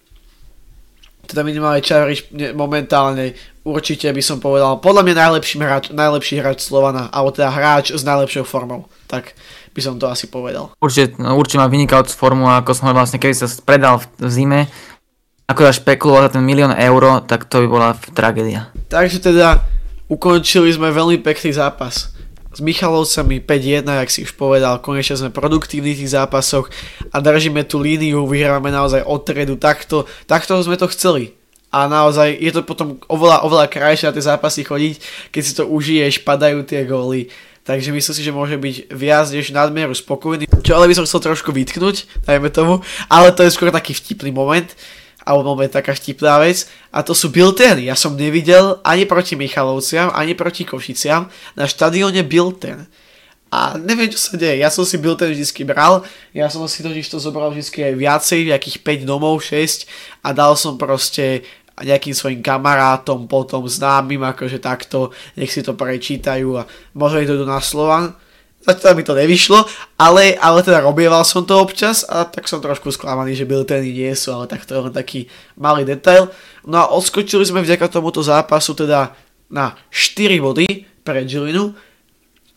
teda 1.26 1.46
minimálne 1.46 1.84
Čavrič 1.84 2.32
momentálne 2.54 3.36
určite 3.66 4.06
by 4.06 4.22
som 4.22 4.38
povedal, 4.38 4.78
podľa 4.78 5.02
mňa 5.02 5.14
najlepší 5.26 5.54
hráč, 5.58 5.84
najlepší 5.90 6.38
hráč 6.38 6.62
Slovana, 6.62 7.10
alebo 7.10 7.34
teda 7.34 7.50
hráč 7.50 7.90
s 7.90 8.06
najlepšou 8.06 8.46
formou, 8.46 8.86
tak 9.10 9.34
by 9.74 9.80
som 9.82 9.98
to 9.98 10.06
asi 10.06 10.30
povedal. 10.30 10.70
Určite, 10.78 11.18
no, 11.18 11.34
určite 11.34 11.58
má 11.58 11.66
vynikajúcu 11.66 12.14
formu, 12.14 12.46
ako 12.46 12.70
som 12.72 12.94
vlastne 12.94 13.18
kedy 13.18 13.34
sa 13.34 13.50
predal 13.66 13.98
v 14.22 14.30
zime, 14.30 14.60
ako 15.50 15.66
ja 15.66 15.72
špekuloval 15.74 16.30
za 16.30 16.38
ten 16.38 16.46
milión 16.46 16.70
eur, 16.70 17.26
tak 17.26 17.50
to 17.50 17.66
by 17.66 17.66
bola 17.66 17.88
tragédia. 18.14 18.70
Takže 18.86 19.18
teda 19.18 19.62
ukončili 20.06 20.70
sme 20.70 20.94
veľmi 20.94 21.18
pekný 21.22 21.50
zápas 21.54 22.14
s 22.56 22.58
Michalovcami 22.64 23.44
5-1, 23.44 23.84
jak 23.84 24.10
si 24.10 24.24
už 24.24 24.32
povedal, 24.32 24.80
konečne 24.80 25.20
sme 25.20 25.30
produktívni 25.34 25.92
v 25.92 26.00
tých 26.00 26.16
zápasoch 26.16 26.72
a 27.12 27.20
držíme 27.20 27.68
tú 27.68 27.84
líniu, 27.84 28.24
vyhrávame 28.24 28.72
naozaj 28.72 29.04
odtredu, 29.04 29.60
takto, 29.60 30.08
takto 30.24 30.56
sme 30.64 30.80
to 30.80 30.88
chceli. 30.88 31.36
A 31.76 31.84
naozaj 31.84 32.40
je 32.40 32.48
to 32.56 32.64
potom 32.64 32.96
oveľa, 33.04 33.44
oveľa 33.44 33.68
krajšie 33.68 34.08
na 34.08 34.16
tie 34.16 34.24
zápasy 34.24 34.64
chodiť, 34.64 34.94
keď 35.28 35.42
si 35.44 35.52
to 35.52 35.68
užiješ, 35.68 36.24
padajú 36.24 36.64
tie 36.64 36.88
góly. 36.88 37.28
Takže 37.68 37.92
myslím 37.92 38.14
si, 38.16 38.22
že 38.24 38.32
môže 38.32 38.56
byť 38.56 38.94
viac 38.96 39.28
než 39.28 39.52
nadmieru 39.52 39.92
spokojný. 39.92 40.48
Čo 40.64 40.72
ale 40.80 40.88
by 40.88 40.96
som 40.96 41.04
chcel 41.04 41.20
trošku 41.20 41.52
vytknúť, 41.52 42.24
dajme 42.24 42.48
tomu, 42.48 42.80
ale 43.12 43.28
to 43.34 43.44
je 43.44 43.52
skôr 43.52 43.68
taký 43.68 43.92
vtipný 43.92 44.32
moment 44.32 44.72
alebo 45.26 45.42
moment 45.42 45.66
taká 45.66 45.90
vtipná 45.90 46.38
vec, 46.38 46.70
a 46.94 47.02
to 47.02 47.10
sú 47.10 47.34
Bilteny. 47.34 47.90
Ja 47.90 47.98
som 47.98 48.14
nevidel 48.14 48.78
ani 48.86 49.10
proti 49.10 49.34
Michalovciam, 49.34 50.14
ani 50.14 50.38
proti 50.38 50.62
Košiciam 50.62 51.26
na 51.58 51.66
štadióne 51.66 52.22
Bilten. 52.22 52.86
A 53.50 53.74
neviem, 53.74 54.06
čo 54.06 54.22
sa 54.22 54.38
deje. 54.38 54.62
Ja 54.62 54.70
som 54.70 54.86
si 54.86 55.02
Bilten 55.02 55.34
vždy 55.34 55.66
bral, 55.66 56.06
ja 56.30 56.46
som 56.46 56.62
si 56.70 56.78
totiž 56.78 57.10
to 57.10 57.18
zobral 57.18 57.50
vždy 57.50 57.90
aj 57.90 57.94
viacej, 57.98 58.40
nejakých 58.54 58.76
5 58.86 59.02
domov, 59.02 59.42
6 59.42 59.90
a 60.22 60.30
dal 60.30 60.54
som 60.54 60.78
proste 60.78 61.42
nejakým 61.84 62.16
svojim 62.16 62.40
kamarátom, 62.40 63.28
potom 63.28 63.68
známym, 63.68 64.24
akože 64.24 64.62
takto, 64.62 65.12
nech 65.36 65.52
si 65.52 65.60
to 65.60 65.76
prečítajú 65.76 66.56
a 66.56 66.68
možno 66.96 67.20
idú 67.20 67.44
na 67.44 67.60
Slovan 67.60 68.16
Zatiaľ 68.66 68.98
mi 68.98 69.06
to 69.06 69.14
nevyšlo, 69.14 69.62
ale, 69.94 70.34
ale 70.42 70.58
teda 70.66 70.82
robieval 70.82 71.22
som 71.22 71.46
to 71.46 71.54
občas 71.54 72.02
a 72.02 72.26
tak 72.26 72.50
som 72.50 72.58
trošku 72.58 72.90
sklamaný, 72.90 73.38
že 73.38 73.46
bilteny 73.46 73.94
nie 73.94 74.10
sú, 74.18 74.34
ale 74.34 74.50
tak 74.50 74.66
to 74.66 74.74
je 74.74 74.82
len 74.82 74.90
taký 74.90 75.30
malý 75.54 75.86
detail. 75.86 76.34
No 76.66 76.82
a 76.82 76.90
odskočili 76.90 77.46
sme 77.46 77.62
vďaka 77.62 77.86
tomuto 77.86 78.26
zápasu 78.26 78.74
teda 78.74 79.14
na 79.46 79.78
4 79.94 80.42
body 80.42 80.82
pre 81.06 81.22
Žilinu 81.22 81.78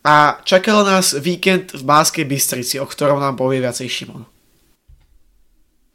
a 0.01 0.41
čakal 0.41 0.81
nás 0.81 1.13
víkend 1.13 1.77
v 1.77 1.85
Banskej 1.85 2.25
Bystrici, 2.25 2.81
o 2.81 2.89
ktorom 2.89 3.21
nám 3.21 3.38
povie 3.38 3.61
viacej 3.61 3.85
Šimon. 3.85 4.38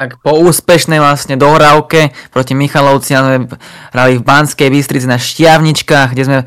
Tak 0.05 0.21
po 0.21 0.37
úspešnej 0.37 1.01
vlastne 1.01 1.41
dohrávke 1.41 2.13
proti 2.29 2.53
Michalovci 2.53 3.17
sme 3.17 3.49
hrali 3.89 4.21
v 4.21 4.27
Banskej 4.29 4.69
Bystrici 4.69 5.09
na 5.09 5.17
Štiavničkách, 5.17 6.13
kde 6.13 6.25
sme 6.29 6.39
e, 6.45 6.47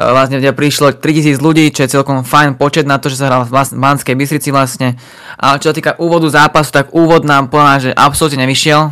vlastne 0.00 0.40
kde 0.40 0.56
prišlo 0.56 0.96
3000 0.96 1.36
ľudí, 1.36 1.68
čo 1.68 1.84
je 1.84 1.92
celkom 1.92 2.24
fajn 2.24 2.56
počet 2.56 2.88
na 2.88 2.96
to, 2.96 3.12
že 3.12 3.20
sa 3.20 3.28
hral 3.28 3.44
v 3.44 3.52
Banskej 3.76 4.16
Bystrici 4.16 4.48
vlastne. 4.48 4.96
Ale 5.36 5.60
čo 5.60 5.68
sa 5.68 5.76
týka 5.76 6.00
úvodu 6.00 6.32
zápasu, 6.32 6.72
tak 6.72 6.96
úvod 6.96 7.28
nám 7.28 7.52
povedal, 7.52 7.76
že 7.76 7.90
absolútne 7.92 8.48
nevyšiel. 8.48 8.88
E, 8.88 8.90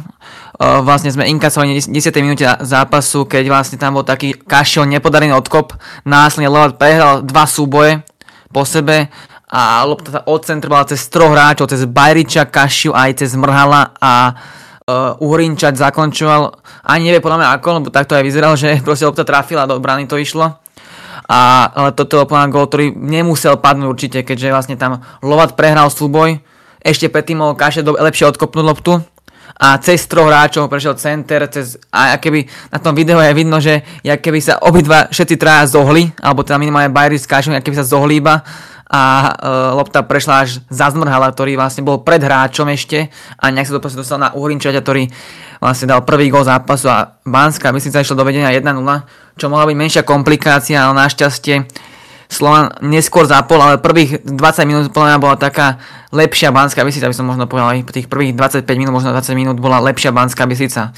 vlastne 0.85 1.09
sme 1.09 1.25
inkasovali 1.33 1.81
10. 1.81 1.89
minúte 2.21 2.45
zápasu, 2.45 3.25
keď 3.25 3.49
vlastne 3.49 3.81
tam 3.81 3.97
bol 3.97 4.05
taký 4.05 4.37
kašiel 4.37 4.85
nepodarený 4.85 5.33
odkop. 5.33 5.73
Následne 6.05 6.53
Lovat 6.53 6.77
prehral 6.77 7.25
dva 7.25 7.49
súboje 7.49 8.05
po 8.53 8.69
sebe 8.69 9.09
a 9.57 9.81
lopta 9.89 10.13
sa 10.13 10.21
odcentrovala 10.29 10.85
cez 10.93 11.09
troch 11.09 11.33
hráčov, 11.33 11.73
cez 11.73 11.89
Bajriča, 11.89 12.45
Kašiu 12.45 12.93
aj 12.93 13.25
cez 13.25 13.33
Mrhala 13.33 13.97
a 13.97 14.37
uh, 14.85 15.25
Uhrinčať 15.25 15.81
zakončoval, 15.81 16.53
ani 16.85 17.09
nevie 17.09 17.25
podľa 17.25 17.41
mňa 17.41 17.49
ako, 17.57 17.69
lebo 17.81 17.89
takto 17.89 18.13
aj 18.13 18.25
vyzeral, 18.29 18.53
že 18.61 18.77
proste 18.87 19.09
lopta 19.09 19.25
trafila, 19.25 19.65
do 19.65 19.81
brany 19.81 20.05
to 20.05 20.21
išlo. 20.21 20.61
A, 21.27 21.73
ale 21.73 21.97
toto 21.97 22.21
bol 22.21 22.29
podľa 22.29 22.53
gól, 22.53 22.69
ktorý 22.69 22.87
nemusel 22.93 23.57
padnúť 23.57 23.89
určite, 23.89 24.19
keďže 24.23 24.53
vlastne 24.53 24.77
tam 24.77 25.03
Lovat 25.25 25.57
prehral 25.57 25.89
súboj, 25.89 26.39
ešte 26.85 27.09
predtým 27.09 27.41
mohol 27.41 27.57
Kaše 27.57 27.81
do, 27.81 27.97
lepšie 27.97 28.29
odkopnúť 28.31 28.63
loptu. 28.63 29.01
A 29.57 29.81
cez 29.81 30.05
troch 30.05 30.29
hráčov 30.29 30.69
prešiel 30.69 31.01
center, 31.01 31.49
cez, 31.49 31.81
a 31.89 32.21
keby 32.21 32.45
na 32.69 32.77
tom 32.77 32.93
videu 32.93 33.17
je 33.17 33.33
vidno, 33.33 33.57
že 33.57 33.81
keby 34.05 34.39
sa 34.45 34.61
obidva 34.61 35.09
všetci 35.09 35.41
traja 35.41 35.65
zohli, 35.81 36.13
alebo 36.21 36.45
teda 36.45 36.61
minimálne 36.61 36.93
Bajri 36.93 37.17
s 37.17 37.25
Kašom, 37.25 37.57
keby 37.65 37.81
sa 37.81 37.89
zohli 37.89 38.21
iba, 38.21 38.45
a 38.87 39.03
uh, 39.03 39.75
lopta 39.75 40.07
prešla 40.07 40.47
až 40.47 40.63
za 40.71 40.87
Zmrhala, 40.95 41.35
ktorý 41.35 41.59
vlastne 41.59 41.83
bol 41.83 42.07
pred 42.07 42.23
hráčom 42.23 42.71
ešte 42.71 43.11
a 43.35 43.51
nejak 43.51 43.67
sa 43.67 43.75
to 43.75 43.83
proste 43.83 43.99
dostal 43.99 44.23
na 44.23 44.31
Uhrinčaťa, 44.31 44.79
ktorý 44.79 45.11
vlastne 45.59 45.91
dal 45.91 46.07
prvý 46.07 46.31
gol 46.31 46.47
zápasu 46.47 46.87
a 46.87 47.19
Banská 47.27 47.75
sa 47.75 48.03
išla 48.03 48.15
do 48.15 48.23
vedenia 48.23 48.55
1-0, 48.55 48.63
čo 49.35 49.51
mohla 49.51 49.67
byť 49.67 49.77
menšia 49.77 50.03
komplikácia, 50.07 50.79
ale 50.79 51.03
našťastie 51.03 51.67
Slovan 52.27 52.75
neskôr 52.83 53.23
zapol, 53.27 53.63
ale 53.63 53.79
prvých 53.79 54.23
20 54.27 54.67
minút 54.67 54.85
podľa 54.91 55.23
bola 55.23 55.39
taká 55.39 55.79
lepšia 56.11 56.51
Banská 56.51 56.83
Bystrica, 56.83 57.11
by 57.11 57.15
som 57.15 57.27
možno 57.27 57.47
povedal, 57.47 57.87
tých 57.87 58.11
prvých 58.11 58.35
25 58.35 58.67
minút, 58.75 58.99
možno 58.99 59.15
20 59.15 59.39
minút 59.39 59.57
bola 59.63 59.79
lepšia 59.79 60.11
Banská 60.11 60.47
Bystrica 60.47 60.91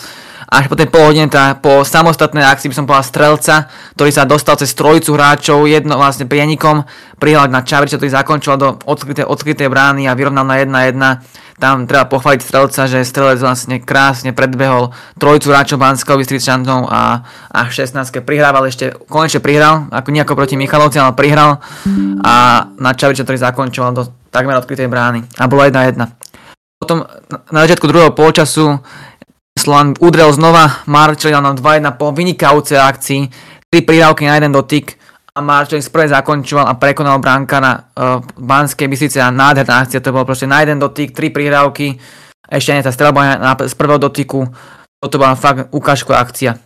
až 0.48 0.64
po 0.72 0.80
tej 0.80 0.88
pol 0.88 1.12
teda 1.12 1.60
po 1.60 1.84
samostatnej 1.84 2.40
akcii 2.40 2.72
by 2.72 2.76
som 2.76 2.88
povedal 2.88 3.04
strelca, 3.04 3.54
ktorý 3.92 4.10
sa 4.12 4.24
dostal 4.24 4.56
cez 4.56 4.72
trojicu 4.72 5.12
hráčov, 5.12 5.68
jedno 5.68 6.00
vlastne 6.00 6.24
prienikom, 6.24 6.88
prihľad 7.20 7.52
na 7.52 7.60
Čavriča, 7.60 8.00
ktorý 8.00 8.16
zakončil 8.16 8.56
do 8.56 8.80
odkrytej, 8.88 9.28
odkrytej 9.28 9.68
brány 9.68 10.08
a 10.08 10.16
vyrovnal 10.16 10.48
na 10.48 10.56
1-1. 10.56 10.96
Tam 11.58 11.84
treba 11.84 12.08
pochváliť 12.08 12.40
strelca, 12.40 12.88
že 12.88 13.04
strelec 13.04 13.42
vlastne 13.44 13.82
krásne 13.82 14.32
predbehol 14.32 14.96
trojicu 15.20 15.52
hráčov 15.52 15.82
Banského 15.82 16.16
Bystričanov 16.16 16.88
a, 16.88 17.28
a 17.52 17.60
16 17.68 18.24
prihrával 18.24 18.72
ešte, 18.72 18.96
konečne 19.04 19.44
prihral, 19.44 19.90
ako 19.92 20.08
nejako 20.14 20.32
proti 20.32 20.56
Michalovci, 20.56 20.96
ale 20.96 21.12
prihral 21.12 21.60
a 22.24 22.64
na 22.80 22.96
Čavriča, 22.96 23.28
ktorý 23.28 23.36
zakončoval 23.36 23.92
do 23.92 24.02
takmer 24.32 24.56
odkrytej 24.56 24.88
brány 24.88 25.28
a 25.36 25.44
bolo 25.44 25.66
1-1. 25.66 25.98
Potom 26.78 27.02
na 27.50 27.66
začiatku 27.66 27.90
druhého 27.90 28.14
polčasu 28.14 28.78
Slovan 29.58 29.98
udrel 29.98 30.30
znova, 30.30 30.86
Marčeli 30.86 31.34
dal 31.34 31.42
nám 31.42 31.58
2-1 31.58 31.98
po 31.98 32.14
vynikajúcej 32.14 32.78
akcii, 32.78 33.20
3 33.66 33.82
prírávky 33.82 34.30
na 34.30 34.38
jeden 34.38 34.54
dotyk. 34.54 34.94
A 35.34 35.42
Marčeli 35.42 35.82
sprve 35.82 36.06
zakončoval 36.06 36.66
a 36.66 36.78
prekonal 36.78 37.18
bránkara 37.18 37.74
uh, 37.74 38.22
v 38.22 38.42
Banskej 38.42 38.86
Bystrici. 38.86 39.18
A 39.18 39.34
nádherná 39.34 39.82
akcia, 39.82 39.98
to 39.98 40.14
bolo 40.14 40.26
proste 40.26 40.46
na 40.46 40.62
jeden 40.62 40.78
dotyk, 40.78 41.10
3 41.10 41.34
prihrávky, 41.34 41.98
ešte 42.48 42.70
nie 42.70 42.86
tá 42.86 42.94
strelba 42.94 43.20
na, 43.22 43.34
na, 43.36 43.52
z 43.58 43.74
prvého 43.74 43.98
dotyku, 43.98 44.46
toto 45.02 45.18
bola 45.18 45.34
fakt 45.34 45.68
ukážková 45.74 46.22
akcia. 46.22 46.56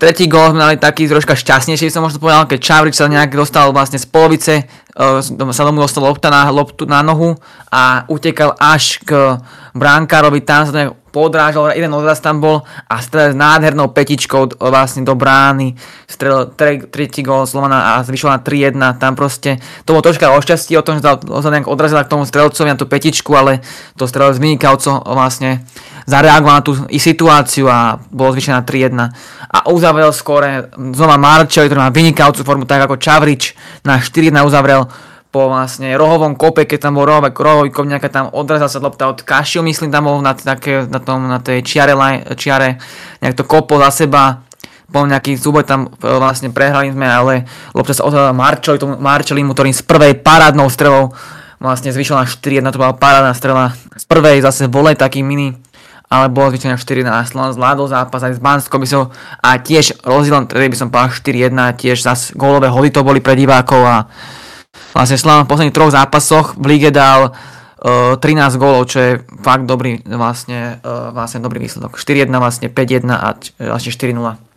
Tretí 0.00 0.24
gól 0.32 0.56
sme 0.56 0.64
mali 0.64 0.80
taký 0.80 1.04
troška 1.04 1.36
šťastnejší, 1.36 1.92
som 1.92 2.00
možno 2.00 2.24
povedal, 2.24 2.48
keď 2.48 2.58
Čavrič 2.64 2.96
sa 2.96 3.04
nejak 3.04 3.36
dostal 3.36 3.68
vlastne 3.68 4.00
z 4.00 4.08
polovice, 4.08 4.54
uh, 4.96 5.20
sa 5.22 5.62
domu 5.68 5.84
dostal 5.84 6.06
lopta 6.06 6.32
na, 6.32 6.48
loptu 6.48 6.88
na 6.88 7.04
nohu 7.04 7.36
a 7.68 8.08
utekal 8.08 8.56
až 8.56 9.02
k 9.04 9.36
bránkárovi, 9.76 10.40
tam 10.40 10.64
sa 10.64 10.72
nejak 10.72 10.99
podrážal, 11.10 11.74
jeden 11.74 11.90
odraz 11.94 12.22
tam 12.22 12.38
bol 12.38 12.62
a 12.86 12.94
strelil 13.02 13.34
s 13.34 13.38
nádhernou 13.38 13.90
petičkou 13.90 14.62
vlastne 14.62 15.02
do 15.02 15.18
brány, 15.18 15.74
strelil 16.06 16.54
tre, 16.54 16.86
tretí 16.86 17.26
gól 17.26 17.44
Slovana 17.44 17.98
a 17.98 18.06
zvyšoval 18.06 18.38
na 18.38 18.42
3-1, 18.42 19.02
tam 19.02 19.12
proste, 19.18 19.58
to 19.84 19.92
bolo 19.94 20.06
troška 20.06 20.32
o 20.32 20.38
šťastí 20.38 20.78
o 20.78 20.86
tom, 20.86 20.98
že 20.98 21.06
sa 21.06 21.50
nejak 21.50 21.68
odrazila 21.68 22.06
k 22.06 22.12
tomu 22.14 22.24
strelcovi 22.24 22.70
na 22.70 22.78
tú 22.78 22.86
petičku, 22.86 23.30
ale 23.34 23.60
to 23.98 24.06
strelil 24.06 24.32
z 24.32 24.42
vynikajúco 24.42 25.02
vlastne 25.10 25.66
zareagoval 26.10 26.54
na 26.58 26.64
tú 26.64 26.72
situáciu 26.90 27.70
a 27.70 28.00
bolo 28.10 28.34
zvyšené 28.34 28.54
na 28.58 28.64
3-1 28.66 29.14
a 29.50 29.58
uzavrel 29.70 30.10
skore 30.10 30.70
znova 30.74 31.18
Marčeli, 31.18 31.70
ktorý 31.70 31.80
má 31.82 31.90
vynikajúcu 31.94 32.40
formu, 32.42 32.64
tak 32.66 32.86
ako 32.86 32.98
Čavrič 32.98 33.54
na 33.86 33.98
4-1 34.02 34.46
uzavrel 34.46 34.90
po 35.30 35.46
vlastne 35.46 35.94
rohovom 35.94 36.34
kope, 36.34 36.66
keď 36.66 36.90
tam 36.90 36.98
bol 36.98 37.06
rohový, 37.06 37.30
rohový 37.30 37.70
kop, 37.70 37.86
nejaká 37.86 38.10
tam 38.10 38.26
odrazal 38.34 38.66
sa 38.66 38.82
lopta 38.82 39.06
od 39.06 39.22
Kašiu, 39.22 39.62
myslím, 39.62 39.94
tam 39.94 40.10
bol 40.10 40.18
na, 40.18 40.34
také, 40.34 40.90
na, 40.90 40.98
tom, 40.98 41.30
na 41.30 41.38
tej 41.38 41.62
čiare, 41.62 41.94
čiare 42.34 42.82
nejak 43.22 43.38
to 43.38 43.46
kopo 43.46 43.78
za 43.78 43.94
seba, 43.94 44.42
bol 44.90 45.06
nejaký 45.06 45.38
súboj 45.38 45.62
tam 45.62 45.86
e, 45.86 45.90
vlastne 46.02 46.50
prehrali 46.50 46.90
sme, 46.90 47.06
ale 47.06 47.46
lopta 47.70 47.94
sa 47.94 48.02
odhľadala 48.02 48.34
Marčeli, 48.34 48.82
tomu 48.82 48.98
Marčelimu, 48.98 49.54
ktorým 49.54 49.70
z 49.70 49.86
prvej 49.86 50.18
parádnou 50.18 50.66
strelou 50.66 51.14
vlastne 51.62 51.94
zvyšil 51.94 52.18
na 52.18 52.26
4-1, 52.26 52.74
to 52.74 52.82
bola 52.82 52.98
parádna 52.98 53.30
strela, 53.30 53.70
z 53.94 54.04
prvej 54.10 54.42
zase 54.42 54.66
volej 54.66 54.98
taký 54.98 55.22
mini, 55.22 55.54
ale 56.10 56.26
bolo 56.26 56.50
zvyčajne 56.50 56.74
4 56.74 57.06
na 57.06 57.22
Slovan 57.22 57.54
zvládol 57.54 57.86
zápas 57.86 58.26
aj 58.26 58.34
s 58.34 58.42
Banskou 58.42 58.82
a 59.38 59.48
tiež 59.62 60.02
rozdielom, 60.02 60.50
tedy 60.50 60.66
by 60.66 60.74
som 60.74 60.90
povedal 60.90 61.14
4-1, 61.14 61.54
tiež 61.78 62.02
zase 62.02 62.34
gólové 62.34 62.66
holy 62.66 62.90
to 62.90 63.06
boli 63.06 63.22
pre 63.22 63.38
divákov 63.38 63.86
a 63.86 64.10
Vlastne 64.92 65.18
Slavan 65.18 65.46
v 65.46 65.50
posledných 65.50 65.76
troch 65.76 65.94
zápasoch 65.94 66.58
v 66.58 66.76
lige 66.76 66.90
dal 66.90 67.32
uh, 67.32 68.18
13 68.18 68.60
gólov, 68.60 68.90
čo 68.90 68.98
je 68.98 69.12
fakt 69.40 69.64
dobrý, 69.64 70.02
vlastne, 70.04 70.82
uh, 70.82 71.14
vlastne 71.14 71.40
dobrý 71.40 71.62
výsledok. 71.62 71.96
4-1, 71.96 72.30
vlastne 72.36 72.66
5-1 72.68 73.06
a 73.10 73.38
vlastne 73.58 73.90
4-0 73.90 74.50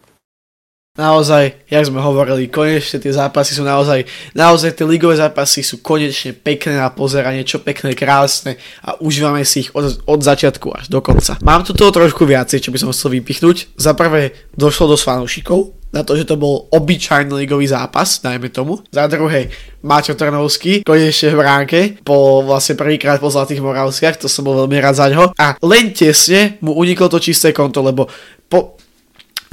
naozaj, 0.93 1.65
jak 1.73 1.89
sme 1.89 2.05
hovorili, 2.05 2.53
konečne 2.53 3.01
tie 3.01 3.09
zápasy 3.09 3.57
sú 3.57 3.65
naozaj, 3.65 4.05
naozaj 4.37 4.77
tie 4.77 4.85
ligové 4.85 5.17
zápasy 5.17 5.65
sú 5.65 5.81
konečne 5.81 6.37
pekné 6.37 6.77
na 6.77 6.93
pozeranie, 6.93 7.41
čo 7.41 7.65
pekné, 7.65 7.97
krásne 7.97 8.61
a 8.85 8.93
užívame 9.01 9.41
si 9.41 9.65
ich 9.65 9.69
od, 9.73 10.05
od 10.05 10.19
začiatku 10.21 10.69
až 10.69 10.93
do 10.93 11.01
konca. 11.01 11.41
Mám 11.41 11.65
tu 11.65 11.73
toho 11.73 11.89
trošku 11.89 12.29
viacej, 12.29 12.61
čo 12.61 12.69
by 12.69 12.77
som 12.77 12.93
chcel 12.93 13.17
vypichnúť. 13.17 13.73
Za 13.73 13.97
prvé, 13.97 14.37
došlo 14.53 14.93
do 14.93 14.97
fanúšikov, 14.97 15.73
na 15.93 16.01
to, 16.01 16.17
že 16.17 16.25
to 16.25 16.41
bol 16.41 16.65
obyčajný 16.73 17.29
ligový 17.29 17.69
zápas, 17.69 18.17
dajme 18.17 18.49
tomu. 18.49 18.81
Za 18.89 19.05
druhé, 19.05 19.53
Maťo 19.85 20.17
Trnovský, 20.17 20.81
konečne 20.81 21.29
v 21.29 21.39
bránke, 21.39 21.79
po 22.01 22.41
vlastne 22.41 22.73
prvýkrát 22.73 23.21
po 23.21 23.29
Zlatých 23.29 23.61
Moravciach, 23.61 24.17
to 24.17 24.25
som 24.25 24.41
bol 24.41 24.57
veľmi 24.65 24.81
rád 24.81 24.97
za 24.97 25.07
ňo. 25.13 25.37
A 25.37 25.53
len 25.61 25.93
tesne 25.93 26.57
mu 26.65 26.73
uniklo 26.73 27.13
to 27.13 27.21
čisté 27.21 27.53
konto, 27.53 27.85
lebo 27.85 28.09
po, 28.49 28.73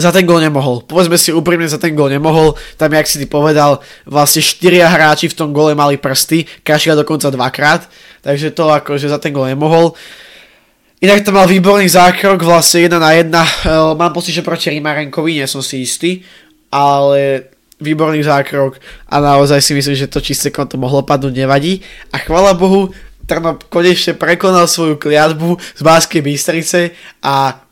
za 0.00 0.08
ten 0.08 0.24
gól 0.24 0.40
nemohol. 0.40 0.80
Povedzme 0.88 1.20
si 1.20 1.28
úprimne, 1.28 1.68
za 1.68 1.76
ten 1.76 1.92
gól 1.92 2.08
nemohol. 2.08 2.56
Tam, 2.80 2.88
jak 2.88 3.04
si 3.04 3.20
ty 3.20 3.28
povedal, 3.28 3.84
vlastne 4.08 4.40
štyria 4.40 4.88
hráči 4.88 5.28
v 5.28 5.36
tom 5.36 5.52
gole 5.52 5.76
mali 5.76 6.00
prsty, 6.00 6.64
Kaška 6.64 6.96
dokonca 6.96 7.28
dvakrát, 7.28 7.84
takže 8.24 8.56
to 8.56 8.72
akože 8.72 9.12
za 9.12 9.20
ten 9.20 9.36
gól 9.36 9.44
nemohol. 9.44 9.92
Inak 11.00 11.24
to 11.24 11.32
mal 11.32 11.48
výborný 11.48 11.88
zákrok, 11.88 12.44
vlastne 12.44 12.84
1 12.84 13.00
na 13.00 13.16
1. 13.16 13.32
E, 13.32 13.44
mám 13.96 14.12
pocit, 14.12 14.36
že 14.36 14.44
proti 14.44 14.68
Rimarenkovi, 14.68 15.40
nie 15.40 15.48
som 15.48 15.64
si 15.64 15.80
istý, 15.80 16.20
ale 16.68 17.48
výborný 17.80 18.20
zákrok 18.20 18.76
a 19.08 19.16
naozaj 19.16 19.64
si 19.64 19.72
myslím, 19.72 19.96
že 19.96 20.12
to 20.12 20.20
čisté 20.20 20.52
konto 20.52 20.76
mohlo 20.76 21.00
padnúť, 21.00 21.32
nevadí. 21.32 21.80
A 22.12 22.20
chvala 22.20 22.52
Bohu, 22.52 22.92
Trnop 23.24 23.64
konečne 23.72 24.12
prekonal 24.12 24.68
svoju 24.68 25.00
kliatbu 25.00 25.56
z 25.56 25.80
Báskej 25.80 26.20
Bystrice 26.20 26.92
a 27.24 27.64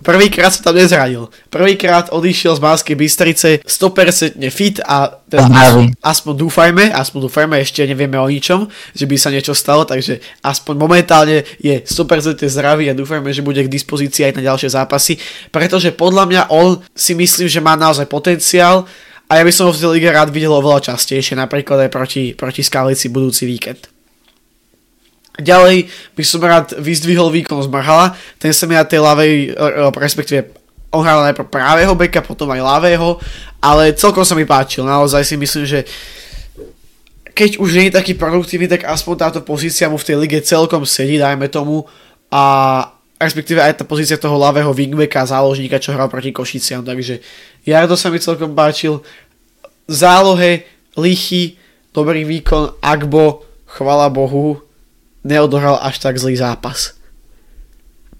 Prvýkrát 0.00 0.48
sa 0.48 0.64
tam 0.64 0.80
nezranil. 0.80 1.28
Prvýkrát 1.52 2.08
odišiel 2.08 2.56
z 2.56 2.60
Banskej 2.60 2.96
Bystrice 2.96 3.48
100% 3.62 4.40
fit 4.48 4.80
a 4.80 5.20
teda 5.28 5.46
aspoň, 5.46 5.84
aspoň 6.00 6.34
dúfajme, 6.40 6.84
aspoň 6.90 7.18
dúfajme, 7.28 7.54
ešte 7.60 7.84
nevieme 7.84 8.16
o 8.16 8.26
ničom, 8.26 8.66
že 8.96 9.04
by 9.04 9.16
sa 9.20 9.28
niečo 9.28 9.52
stalo, 9.52 9.84
takže 9.84 10.24
aspoň 10.40 10.74
momentálne 10.74 11.44
je 11.60 11.84
100% 11.84 12.48
zdravý 12.48 12.88
a 12.90 12.96
dúfajme, 12.96 13.28
že 13.30 13.44
bude 13.44 13.60
k 13.60 13.70
dispozícii 13.70 14.32
aj 14.32 14.40
na 14.40 14.42
ďalšie 14.48 14.72
zápasy, 14.72 15.20
pretože 15.52 15.92
podľa 15.92 16.24
mňa 16.26 16.42
on 16.48 16.80
si 16.96 17.12
myslím, 17.12 17.46
že 17.46 17.60
má 17.60 17.76
naozaj 17.76 18.08
potenciál 18.08 18.88
a 19.30 19.38
ja 19.38 19.46
by 19.46 19.52
som 19.54 19.70
ho 19.70 19.72
v 19.72 19.78
tej 19.78 19.90
lige 19.94 20.10
rád 20.10 20.34
videl 20.34 20.50
oveľa 20.50 20.90
častejšie, 20.90 21.38
napríklad 21.38 21.86
aj 21.86 21.90
proti, 21.92 22.34
proti 22.34 22.66
Skalici 22.66 23.12
budúci 23.12 23.46
víkend. 23.46 23.99
Ďalej 25.38 25.86
by 26.18 26.24
som 26.26 26.40
rád 26.42 26.74
vyzdvihol 26.80 27.30
výkon 27.30 27.62
z 27.62 27.70
Marhala, 27.70 28.18
ten 28.40 28.50
sa 28.50 28.66
mi 28.66 28.74
na 28.74 28.82
tej 28.82 28.98
ľavej, 29.04 29.54
respektíve 29.94 30.50
on 30.90 31.06
hral 31.06 31.22
najprv 31.22 31.46
pravého 31.46 31.94
beka, 31.94 32.18
potom 32.26 32.50
aj 32.50 32.60
ľavého, 32.60 33.20
ale 33.62 33.94
celkom 33.94 34.26
sa 34.26 34.34
mi 34.34 34.42
páčil, 34.42 34.82
naozaj 34.82 35.22
si 35.22 35.38
myslím, 35.38 35.64
že 35.64 35.86
keď 37.30 37.56
už 37.56 37.70
nie 37.72 37.88
je 37.88 37.96
taký 37.96 38.12
produktívny, 38.18 38.68
tak 38.68 38.84
aspoň 38.84 39.14
táto 39.16 39.40
pozícia 39.40 39.88
mu 39.88 39.96
v 39.96 40.06
tej 40.12 40.16
lige 40.20 40.44
celkom 40.44 40.84
sedí, 40.84 41.16
dajme 41.16 41.48
tomu. 41.48 41.88
A 42.28 42.84
respektíve 43.16 43.64
aj 43.64 43.80
tá 43.80 43.84
pozícia 43.88 44.20
toho 44.20 44.36
ľavého 44.36 44.68
wingbacka, 44.76 45.24
záložníka, 45.24 45.80
čo 45.80 45.96
hral 45.96 46.12
proti 46.12 46.36
Košiciam. 46.36 46.84
Takže 46.84 47.24
Jardo 47.64 47.96
sa 47.96 48.12
mi 48.12 48.20
celkom 48.20 48.52
páčil. 48.52 49.00
Zálohe, 49.88 50.68
lichy, 51.00 51.56
dobrý 51.96 52.28
výkon, 52.28 52.76
Agbo, 52.84 53.48
chvala 53.64 54.12
Bohu, 54.12 54.60
neodohral 55.24 55.80
až 55.82 56.00
tak 56.00 56.16
zlý 56.16 56.36
zápas. 56.36 56.96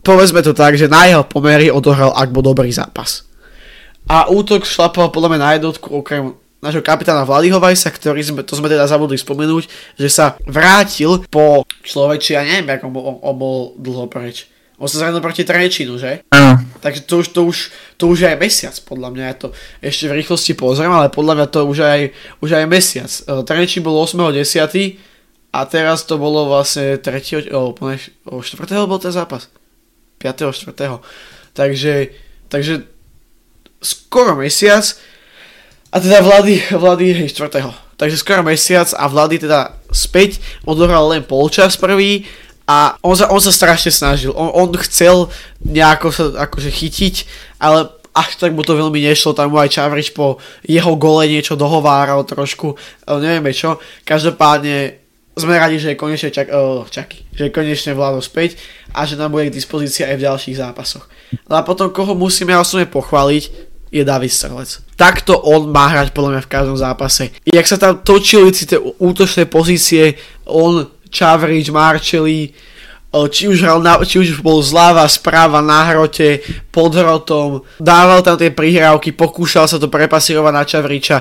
Povedzme 0.00 0.40
to 0.40 0.56
tak, 0.56 0.80
že 0.80 0.88
na 0.88 1.04
jeho 1.04 1.24
pomery 1.24 1.68
odohral 1.68 2.16
Agbo 2.16 2.40
dobrý 2.40 2.72
zápas. 2.72 3.28
A 4.08 4.32
útok 4.32 4.64
šlapal 4.64 5.12
podľa 5.12 5.36
mňa 5.36 5.40
na 5.40 5.50
jednotku 5.60 6.00
okrem 6.00 6.32
nášho 6.60 6.84
kapitána 6.84 7.24
Vladyho 7.24 7.60
Vajsa, 7.60 7.88
ktorý 7.92 8.20
sme, 8.20 8.40
to 8.44 8.56
sme 8.56 8.68
teda 8.68 8.84
zabudli 8.84 9.16
spomenúť, 9.16 9.64
že 9.96 10.08
sa 10.12 10.36
vrátil 10.44 11.24
po 11.28 11.64
človeči, 11.84 12.36
ja 12.36 12.44
neviem, 12.44 12.76
ako 12.76 12.84
on 12.88 12.92
bol, 12.92 13.04
on 13.20 13.36
bol 13.36 13.56
dlho 13.80 14.08
preč. 14.08 14.48
On 14.80 14.88
sa 14.88 15.04
zranil 15.04 15.20
proti 15.20 15.44
Trenčínu, 15.44 16.00
že? 16.00 16.24
Áno. 16.32 16.56
Takže 16.80 17.04
to 17.04 17.20
už, 17.20 17.26
to, 17.36 17.40
už, 17.44 17.58
to 18.00 18.04
už 18.08 18.24
je 18.24 18.28
aj 18.32 18.40
mesiac, 18.40 18.72
podľa 18.88 19.12
mňa. 19.12 19.24
Ja 19.28 19.34
to 19.36 19.48
ešte 19.84 20.08
v 20.08 20.16
rýchlosti 20.24 20.56
pozriem, 20.56 20.88
ale 20.88 21.12
podľa 21.12 21.36
mňa 21.36 21.46
to 21.52 21.60
už 21.68 21.78
aj, 21.84 22.00
už 22.40 22.50
aj 22.56 22.64
mesiac. 22.64 23.12
E, 23.12 23.44
Trenčín 23.44 23.84
bol 23.84 24.00
8.10. 24.00 24.96
a 25.50 25.66
teraz 25.66 26.06
to 26.06 26.14
bolo 26.14 26.46
vlastne 26.46 26.98
3. 26.98 27.50
O, 27.50 27.74
o 27.74 28.36
4. 28.38 28.86
bol 28.86 29.02
ten 29.02 29.10
zápas. 29.10 29.50
5. 30.22 30.54
4. 30.54 30.74
Takže, 31.52 31.94
takže 32.46 32.86
skoro 33.82 34.38
mesiac 34.38 34.84
a 35.90 35.96
teda 35.98 36.22
Vlady 36.22 37.10
hej, 37.10 37.34
4. 37.34 37.98
Takže 37.98 38.16
skoro 38.16 38.46
mesiac 38.46 38.86
a 38.94 39.04
Vlady 39.10 39.42
teda 39.42 39.74
späť 39.90 40.38
odohral 40.62 41.10
len 41.10 41.26
polčas 41.26 41.74
prvý 41.74 42.30
a 42.70 42.94
on 43.02 43.18
sa, 43.18 43.26
on 43.34 43.42
sa 43.42 43.50
strašne 43.50 43.90
snažil. 43.90 44.30
On, 44.38 44.54
on 44.54 44.70
chcel 44.86 45.26
nejako 45.66 46.14
sa 46.14 46.24
akože 46.46 46.70
chytiť, 46.70 47.14
ale 47.58 47.90
až 48.14 48.38
tak 48.38 48.54
mu 48.54 48.62
to 48.62 48.78
veľmi 48.78 49.02
nešlo, 49.02 49.34
tam 49.34 49.54
mu 49.54 49.58
aj 49.58 49.74
Čavrič 49.74 50.14
po 50.14 50.38
jeho 50.62 50.94
gole 50.94 51.26
niečo 51.26 51.58
dohováral 51.58 52.22
trošku, 52.22 52.78
nevieme 53.06 53.50
čo. 53.50 53.82
Každopádne 54.06 54.98
sme 55.38 55.58
radi, 55.58 55.78
že 55.78 55.94
je 55.94 56.00
konečne 56.00 56.30
čak, 56.34 56.50
oh, 56.50 56.84
čaky, 56.86 57.24
že 57.32 57.48
je 57.48 57.54
konečne 57.54 57.92
vládo 57.94 58.18
späť 58.18 58.58
a 58.90 59.06
že 59.06 59.14
nám 59.14 59.30
bude 59.30 59.48
k 59.48 59.56
dispozícii 59.56 60.04
aj 60.04 60.16
v 60.18 60.24
ďalších 60.26 60.56
zápasoch. 60.58 61.06
No 61.46 61.54
a 61.58 61.62
potom, 61.62 61.94
koho 61.94 62.18
musíme 62.18 62.52
osobne 62.58 62.90
pochváliť, 62.90 63.70
je 63.90 64.02
David 64.06 64.30
Strelec. 64.30 64.70
Takto 64.94 65.34
on 65.34 65.74
má 65.74 65.90
hrať 65.90 66.14
podľa 66.14 66.38
mňa 66.38 66.42
v 66.46 66.52
každom 66.52 66.78
zápase. 66.78 67.34
Jak 67.42 67.66
sa 67.66 67.74
tam 67.74 67.98
točili 67.98 68.54
tie 68.54 68.78
útočné 68.78 69.50
pozície, 69.50 70.14
on, 70.46 70.86
Čavrič, 71.10 71.74
Marčeli, 71.74 72.54
či 73.10 73.50
už, 73.50 73.66
hral 73.66 73.82
na, 73.82 73.98
či 74.06 74.22
už 74.22 74.38
bol 74.38 74.62
zľava, 74.62 75.02
správa, 75.10 75.58
na 75.58 75.90
hrote, 75.90 76.38
pod 76.70 76.94
hrotom, 76.94 77.66
dával 77.82 78.22
tam 78.22 78.38
tie 78.38 78.54
prihrávky, 78.54 79.10
pokúšal 79.10 79.66
sa 79.66 79.82
to 79.82 79.90
prepasírovať 79.90 80.52
na 80.54 80.62
Čavriča, 80.62 81.18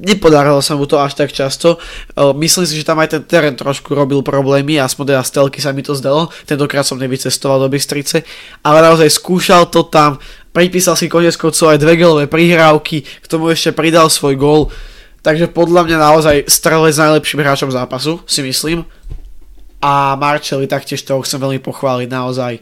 nepodarilo 0.00 0.64
sa 0.64 0.74
mu 0.74 0.88
to 0.88 0.96
až 0.96 1.12
tak 1.14 1.28
často. 1.30 1.76
Myslím 2.16 2.64
si, 2.64 2.80
že 2.80 2.88
tam 2.88 2.98
aj 3.04 3.20
ten 3.20 3.22
terén 3.28 3.52
trošku 3.52 3.92
robil 3.92 4.24
problémy, 4.24 4.80
aspoň 4.80 5.14
teda 5.14 5.22
z 5.22 5.30
telky 5.36 5.60
sa 5.60 5.76
mi 5.76 5.84
to 5.84 5.92
zdalo. 5.92 6.32
Tentokrát 6.48 6.88
som 6.88 6.96
nevycestoval 6.96 7.60
do 7.60 7.68
Bystrice, 7.68 8.24
ale 8.64 8.80
naozaj 8.80 9.12
skúšal 9.12 9.68
to 9.68 9.84
tam, 9.86 10.16
pripísal 10.56 10.96
si 10.96 11.12
konec 11.12 11.36
koncov 11.36 11.76
aj 11.76 11.78
dve 11.78 12.00
golové 12.00 12.26
prihrávky, 12.26 13.04
k 13.04 13.26
tomu 13.28 13.52
ešte 13.52 13.76
pridal 13.76 14.08
svoj 14.08 14.40
gól. 14.40 14.62
Takže 15.20 15.52
podľa 15.52 15.84
mňa 15.84 15.98
naozaj 16.00 16.36
strelec 16.48 16.96
najlepším 16.96 17.44
hráčom 17.44 17.68
zápasu, 17.68 18.24
si 18.24 18.40
myslím. 18.40 18.88
A 19.84 20.16
Marcelli 20.16 20.64
taktiež 20.64 21.04
toho 21.04 21.20
chcem 21.20 21.36
veľmi 21.40 21.60
pochváliť, 21.60 22.08
naozaj 22.08 22.52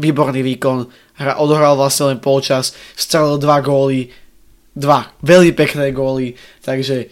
výborný 0.00 0.40
výkon. 0.40 0.88
Hra 1.20 1.36
odohral 1.36 1.76
vlastne 1.76 2.16
len 2.16 2.18
polčas, 2.20 2.72
strelil 2.96 3.36
dva 3.36 3.60
góly, 3.60 4.08
dva 4.74 5.10
veľmi 5.22 5.52
pekné 5.52 5.90
góly, 5.90 6.38
takže 6.62 7.10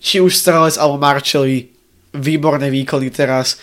či 0.00 0.20
už 0.20 0.32
strelec 0.32 0.76
alebo 0.80 1.00
Marcelli, 1.00 1.68
výborné 2.16 2.72
výkony 2.72 3.12
teraz 3.12 3.60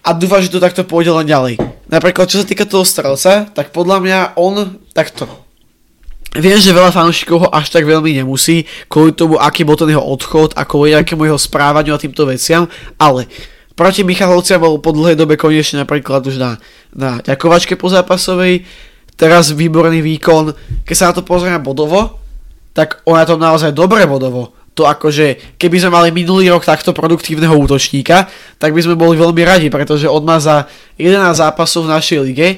a 0.00 0.16
dúfam, 0.16 0.40
že 0.40 0.52
to 0.52 0.62
takto 0.62 0.86
pôjde 0.88 1.12
len 1.12 1.28
ďalej. 1.28 1.60
Napríklad, 1.92 2.30
čo 2.30 2.40
sa 2.40 2.48
týka 2.48 2.64
toho 2.64 2.86
strelca, 2.86 3.50
tak 3.52 3.74
podľa 3.74 3.98
mňa 4.00 4.18
on 4.40 4.80
takto. 4.96 5.28
Viem, 6.30 6.62
že 6.62 6.70
veľa 6.70 6.94
fanúšikov 6.94 7.42
ho 7.42 7.48
až 7.50 7.74
tak 7.74 7.82
veľmi 7.82 8.22
nemusí, 8.22 8.62
kvôli 8.86 9.10
tomu, 9.10 9.34
aký 9.34 9.66
bol 9.66 9.74
ten 9.74 9.90
jeho 9.90 10.00
odchod 10.00 10.54
a 10.54 10.62
kvôli 10.62 10.94
akému 10.94 11.26
jeho 11.26 11.34
správaniu 11.34 11.90
a 11.90 11.98
týmto 11.98 12.22
veciam, 12.22 12.70
ale 13.02 13.26
proti 13.74 14.06
Michalovcia 14.06 14.62
bol 14.62 14.78
po 14.78 14.94
dlhej 14.94 15.18
dobe 15.18 15.34
konečne 15.34 15.82
napríklad 15.82 16.22
už 16.22 16.38
na, 16.38 16.62
na 16.94 17.18
ďakovačke 17.18 17.74
po 17.74 17.90
zápasovej, 17.90 18.62
teraz 19.18 19.50
výborný 19.50 20.06
výkon, 20.06 20.54
keď 20.86 20.94
sa 20.94 21.10
na 21.10 21.18
to 21.18 21.26
pozrieme 21.26 21.58
bodovo, 21.58 22.19
tak 22.72 23.02
on 23.04 23.18
na 23.18 23.26
tom 23.26 23.40
naozaj 23.42 23.74
dobre 23.74 24.06
bodovo 24.06 24.60
to 24.80 24.86
akože, 24.86 25.58
keby 25.60 25.76
sme 25.76 25.90
mali 25.92 26.08
minulý 26.14 26.48
rok 26.48 26.64
takto 26.64 26.94
produktívneho 26.94 27.52
útočníka, 27.52 28.30
tak 28.56 28.72
by 28.72 28.80
sme 28.80 28.96
boli 28.96 29.18
veľmi 29.18 29.42
radi, 29.44 29.68
pretože 29.68 30.06
on 30.06 30.24
má 30.24 30.40
za 30.40 30.64
11 30.96 31.20
zápasov 31.36 31.84
v 31.84 31.92
našej 31.92 32.18
lige 32.24 32.48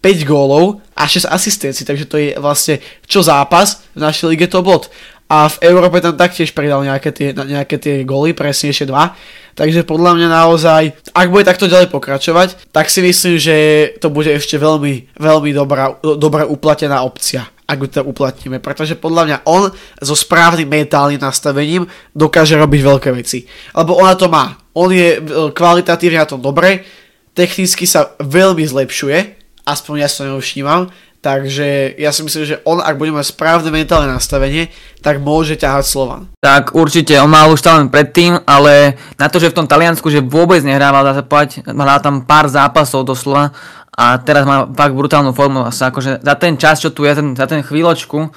5 0.00 0.24
gólov 0.24 0.80
a 0.96 1.04
6 1.04 1.28
asistencií, 1.28 1.84
takže 1.84 2.08
to 2.08 2.16
je 2.16 2.32
vlastne 2.40 2.80
čo 3.04 3.20
zápas 3.20 3.84
v 3.92 4.00
našej 4.00 4.26
lige 4.32 4.48
to 4.48 4.64
bod. 4.64 4.88
A 5.30 5.46
v 5.46 5.70
Európe 5.70 6.02
tam 6.02 6.16
taktiež 6.16 6.50
pridal 6.50 6.82
nejaké 6.82 7.14
tie, 7.14 7.30
nejaké 7.30 7.78
tie 7.78 8.02
góly, 8.02 8.34
presnejšie 8.34 8.88
dva. 8.88 9.14
Takže 9.54 9.86
podľa 9.86 10.18
mňa 10.18 10.28
naozaj, 10.32 10.82
ak 11.14 11.28
bude 11.30 11.46
takto 11.46 11.70
ďalej 11.70 11.86
pokračovať, 11.92 12.72
tak 12.74 12.90
si 12.90 12.98
myslím, 12.98 13.38
že 13.38 13.56
to 14.02 14.10
bude 14.10 14.26
ešte 14.26 14.58
veľmi, 14.58 15.14
veľmi 15.20 15.50
dobrá, 15.54 15.94
dobrá 16.02 16.48
uplatená 16.48 17.06
opcia 17.06 17.46
ak 17.70 17.78
to 17.86 18.02
uplatníme, 18.02 18.58
pretože 18.58 18.98
podľa 18.98 19.22
mňa 19.30 19.38
on 19.46 19.70
so 20.02 20.18
správnym 20.18 20.66
mentálnym 20.66 21.22
nastavením 21.22 21.86
dokáže 22.10 22.58
robiť 22.58 22.80
veľké 22.82 23.10
veci. 23.14 23.46
Lebo 23.78 24.02
ona 24.02 24.18
to 24.18 24.26
má. 24.26 24.58
On 24.74 24.90
je 24.90 25.18
e, 25.18 25.18
kvalitatívne 25.54 26.18
na 26.18 26.26
tom 26.26 26.42
dobre, 26.42 26.82
technicky 27.30 27.86
sa 27.86 28.18
veľmi 28.18 28.66
zlepšuje, 28.66 29.18
aspoň 29.62 29.94
ja 30.02 30.08
sa 30.10 30.26
nevšímam, 30.26 30.90
takže 31.20 31.94
ja 32.00 32.10
si 32.10 32.24
myslím, 32.24 32.44
že 32.48 32.60
on, 32.64 32.80
ak 32.80 32.96
bude 32.96 33.12
mať 33.12 33.30
správne 33.30 33.68
mentálne 33.68 34.08
nastavenie, 34.08 34.72
tak 35.04 35.20
môže 35.20 35.54
ťahať 35.54 35.84
Slovan. 35.84 36.22
Tak 36.40 36.72
určite, 36.72 37.16
on 37.20 37.28
mal 37.28 37.52
už 37.52 37.60
talent 37.60 37.92
predtým, 37.92 38.40
ale 38.48 38.96
na 39.20 39.28
to, 39.28 39.36
že 39.36 39.52
v 39.52 39.58
tom 39.62 39.68
Taliansku, 39.68 40.08
že 40.08 40.24
vôbec 40.24 40.64
nehrával, 40.64 41.04
dá 41.04 41.12
sa 41.12 41.24
povedať, 41.24 41.62
má 41.70 42.00
tam 42.00 42.24
pár 42.24 42.48
zápasov 42.48 43.04
doslova, 43.04 43.52
a 44.00 44.16
teraz 44.16 44.48
má 44.48 44.64
fakt 44.64 44.96
brutálnu 44.96 45.36
formu. 45.36 45.68
Sa 45.68 45.92
akože 45.92 46.24
za 46.24 46.34
ten 46.40 46.56
čas, 46.56 46.80
čo 46.80 46.88
tu 46.88 47.04
je, 47.04 47.12
ten, 47.12 47.36
za 47.36 47.44
ten 47.44 47.60
chvíľočku, 47.60 48.32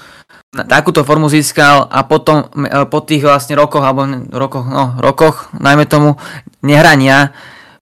takúto 0.67 1.08
formu 1.08 1.32
získal 1.32 1.88
a 1.88 2.04
potom 2.04 2.52
e, 2.52 2.84
po 2.91 2.99
tých 2.99 3.23
vlastne 3.23 3.56
rokoch, 3.56 3.80
alebo 3.80 4.04
rokoch, 4.36 4.67
no, 4.67 4.99
rokoch, 4.99 5.47
najmä 5.56 5.88
tomu, 5.88 6.19
nehrania, 6.67 7.32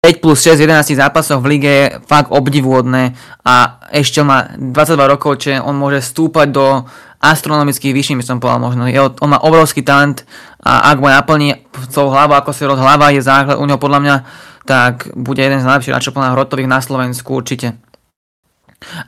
5 0.00 0.22
plus 0.22 0.38
6 0.40 0.62
11 0.62 0.96
zápasov 0.96 1.42
v 1.42 1.58
lige 1.58 1.70
je 1.70 1.86
fakt 2.06 2.30
obdivuhodné 2.30 3.18
a 3.42 3.82
ešte 3.90 4.22
má 4.22 4.54
22 4.54 5.12
rokov, 5.12 5.42
čiže 5.42 5.58
on 5.60 5.74
môže 5.74 5.98
stúpať 5.98 6.46
do 6.54 6.86
astronomických 7.20 7.96
vyšší, 7.96 8.18
by 8.20 8.24
som 8.24 8.40
povedal 8.40 8.60
možno. 8.60 8.88
Je, 8.88 9.00
on 9.00 9.30
má 9.30 9.40
obrovský 9.40 9.82
talent 9.82 10.22
a 10.60 10.92
ak 10.92 11.00
mu 11.00 11.08
naplní 11.08 11.56
svojou 11.90 12.12
hlavu, 12.12 12.36
ako 12.36 12.50
si 12.52 12.62
rozhlava 12.68 13.14
je 13.14 13.22
základ 13.24 13.60
u 13.60 13.64
neho 13.64 13.80
podľa 13.80 14.00
mňa 14.02 14.16
tak 14.66 15.14
bude 15.14 15.38
jeden 15.38 15.62
z 15.62 15.64
najlepších 15.64 15.94
hráčov 15.94 16.18
hrotových 16.18 16.68
na 16.68 16.82
Slovensku 16.82 17.38
určite. 17.38 17.78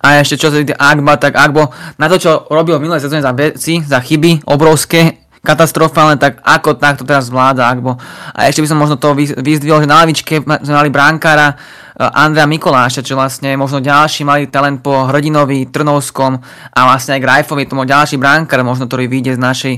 A 0.01 0.23
ešte 0.23 0.40
čo 0.40 0.49
sa 0.49 0.62
týka 0.62 0.79
Agba, 0.79 1.21
tak 1.21 1.37
Agbo 1.37 1.68
na 2.01 2.09
to, 2.09 2.16
čo 2.16 2.31
robil 2.49 2.79
v 2.81 2.88
minulej 2.88 3.05
sezóne 3.05 3.21
za 3.21 3.37
veci, 3.37 3.85
za 3.85 4.01
chyby 4.01 4.49
obrovské, 4.49 5.29
katastrofálne, 5.44 6.16
tak 6.16 6.40
ako 6.40 6.79
takto 6.81 7.05
teraz 7.05 7.29
zvláda 7.29 7.68
Agbo. 7.68 8.01
A 8.33 8.49
ešte 8.49 8.64
by 8.64 8.68
som 8.71 8.81
možno 8.81 8.97
to 8.97 9.12
vyzdvihol, 9.18 9.85
že 9.85 9.90
na 9.90 10.01
lavičke 10.03 10.40
sme 10.40 10.73
mali 10.73 10.88
bránkára 10.88 11.53
eh, 11.53 11.57
Andrea 11.99 12.47
Mikoláša, 12.47 13.03
čo 13.03 13.19
vlastne 13.19 13.59
možno 13.59 13.83
ďalší 13.83 14.23
malý 14.23 14.47
talent 14.47 14.87
po 14.87 15.11
Hrdinovi, 15.11 15.67
Trnovskom 15.67 16.39
a 16.71 16.81
vlastne 16.87 17.19
aj 17.19 17.25
Grajfovi, 17.27 17.67
to 17.67 17.75
ďalší 17.75 18.23
bránkár, 18.23 18.63
možno 18.63 18.87
ktorý 18.87 19.11
vyjde 19.11 19.35
z 19.35 19.43
našej 19.43 19.75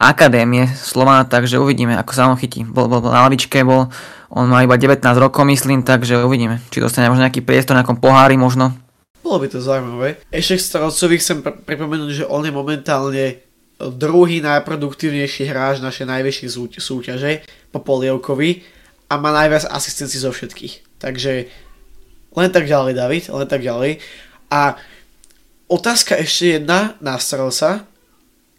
akadémie 0.00 0.64
Slovana, 0.72 1.28
takže 1.28 1.60
uvidíme, 1.60 1.92
ako 2.00 2.12
sa 2.16 2.32
on 2.32 2.40
chytí. 2.40 2.64
Bol, 2.64 2.88
bol, 2.88 3.04
bol 3.04 3.12
na 3.12 3.28
lavičke, 3.28 3.60
bol, 3.60 3.92
on 4.32 4.48
má 4.48 4.64
iba 4.64 4.80
19 4.80 5.04
rokov, 5.20 5.44
myslím, 5.44 5.84
takže 5.84 6.24
uvidíme, 6.24 6.64
či 6.72 6.80
dostane 6.80 7.12
možno 7.12 7.28
nejaký 7.28 7.44
priestor 7.44 7.76
nejakom 7.76 8.00
pohári 8.00 8.40
možno. 8.40 8.72
Bolo 9.20 9.44
by 9.44 9.52
to 9.52 9.60
zaujímavé. 9.60 10.16
Ešte 10.32 10.56
k 10.56 10.64
Strelcovi 10.64 11.20
chcem 11.20 11.44
pr- 11.44 11.60
pripomenúť, 11.60 12.24
že 12.24 12.28
on 12.32 12.40
je 12.40 12.56
momentálne 12.56 13.44
druhý 13.76 14.40
najproduktívnejší 14.40 15.44
hráč 15.44 15.84
našej 15.84 16.08
najväčšej 16.08 16.48
súťaže 16.80 17.44
po 17.68 17.84
Polievkovi 17.84 18.64
a 19.12 19.20
má 19.20 19.28
najviac 19.36 19.68
asistencií 19.68 20.24
zo 20.24 20.32
všetkých. 20.32 20.89
Takže 21.00 21.50
len 22.36 22.50
tak 22.54 22.68
ďalej, 22.68 22.92
David, 22.94 23.24
len 23.32 23.48
tak 23.48 23.64
ďalej. 23.64 23.98
A 24.52 24.78
otázka 25.66 26.14
ešte 26.20 26.60
jedna 26.60 26.94
na 27.02 27.18
Strelca, 27.18 27.89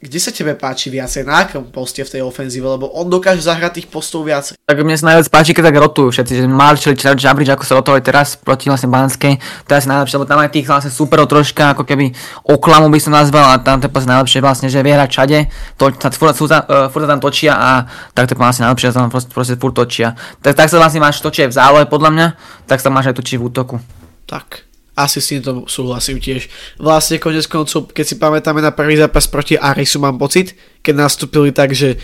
kde 0.01 0.17
sa 0.17 0.33
tebe 0.33 0.57
páči 0.57 0.89
viacej, 0.89 1.21
na 1.21 1.45
akom 1.45 1.69
poste 1.69 2.01
v 2.01 2.09
tej 2.17 2.21
ofenzíve, 2.25 2.65
lebo 2.65 2.89
on 2.89 3.05
dokáže 3.05 3.45
zahrať 3.45 3.71
tých 3.77 3.87
postov 3.93 4.25
viacej. 4.25 4.57
Tak 4.57 4.77
mne 4.81 4.97
sa 4.97 5.13
najviac 5.13 5.29
páči, 5.29 5.53
keď 5.53 5.69
tak 5.69 5.77
rotujú 5.77 6.09
všetci, 6.09 6.33
že 6.41 6.45
Marshall, 6.49 6.97
Jabrič, 6.97 7.53
ako 7.53 7.61
sa 7.61 7.77
rotovali 7.77 8.01
teraz 8.01 8.33
proti 8.33 8.73
vlastne 8.73 8.89
Banskej, 8.89 9.37
to 9.37 9.69
je 9.69 9.77
asi 9.77 9.85
najlepšie, 9.85 10.17
lebo 10.17 10.25
tam 10.25 10.41
aj 10.41 10.49
tých 10.57 10.65
vlastne 10.65 10.89
superov 10.89 11.29
troška, 11.29 11.77
ako 11.77 11.85
keby 11.85 12.17
oklamu 12.49 12.89
by 12.89 12.97
som 12.97 13.13
nazval, 13.13 13.53
a 13.53 13.61
tam 13.61 13.77
to 13.77 13.85
je 13.85 14.09
najlepšie 14.09 14.41
vlastne, 14.41 14.73
že 14.73 14.81
vie 14.81 14.89
hrať 14.97 15.09
všade, 15.13 15.37
to, 15.77 15.93
sa, 15.93 16.09
furt, 16.09 16.33
furt, 16.33 16.49
uh, 16.49 16.89
furt, 16.89 17.05
tam 17.05 17.21
točia 17.21 17.53
a 17.53 17.69
tak 18.17 18.25
to 18.25 18.33
je 18.33 18.41
vlastne 18.41 18.65
najlepšie, 18.65 18.89
že 18.89 18.97
tam 18.97 19.13
proste, 19.13 19.29
proste 19.29 19.55
furt 19.61 19.77
točia. 19.77 20.17
Tak, 20.41 20.57
tak 20.57 20.73
sa 20.73 20.81
vlastne 20.81 20.97
máš 20.97 21.21
točie 21.21 21.45
v 21.45 21.53
zálohe 21.53 21.85
podľa 21.85 22.09
mňa, 22.09 22.27
tak 22.65 22.81
sa 22.81 22.89
máš 22.89 23.13
aj 23.13 23.21
točiť 23.21 23.37
v 23.37 23.45
útoku. 23.45 23.77
Tak, 24.25 24.65
asi 24.95 25.23
s 25.23 25.31
týmto 25.31 25.65
súhlasím 25.67 26.19
tiež. 26.19 26.51
Vlastne 26.77 27.21
konec 27.21 27.47
koncov, 27.47 27.91
keď 27.95 28.05
si 28.05 28.15
pamätáme 28.19 28.59
na 28.59 28.75
prvý 28.75 28.99
zápas 28.99 29.27
proti 29.27 29.55
Arisu, 29.55 30.03
mám 30.03 30.19
pocit, 30.19 30.55
keď 30.83 31.07
nastúpili 31.07 31.55
tak, 31.55 31.71
že 31.71 31.95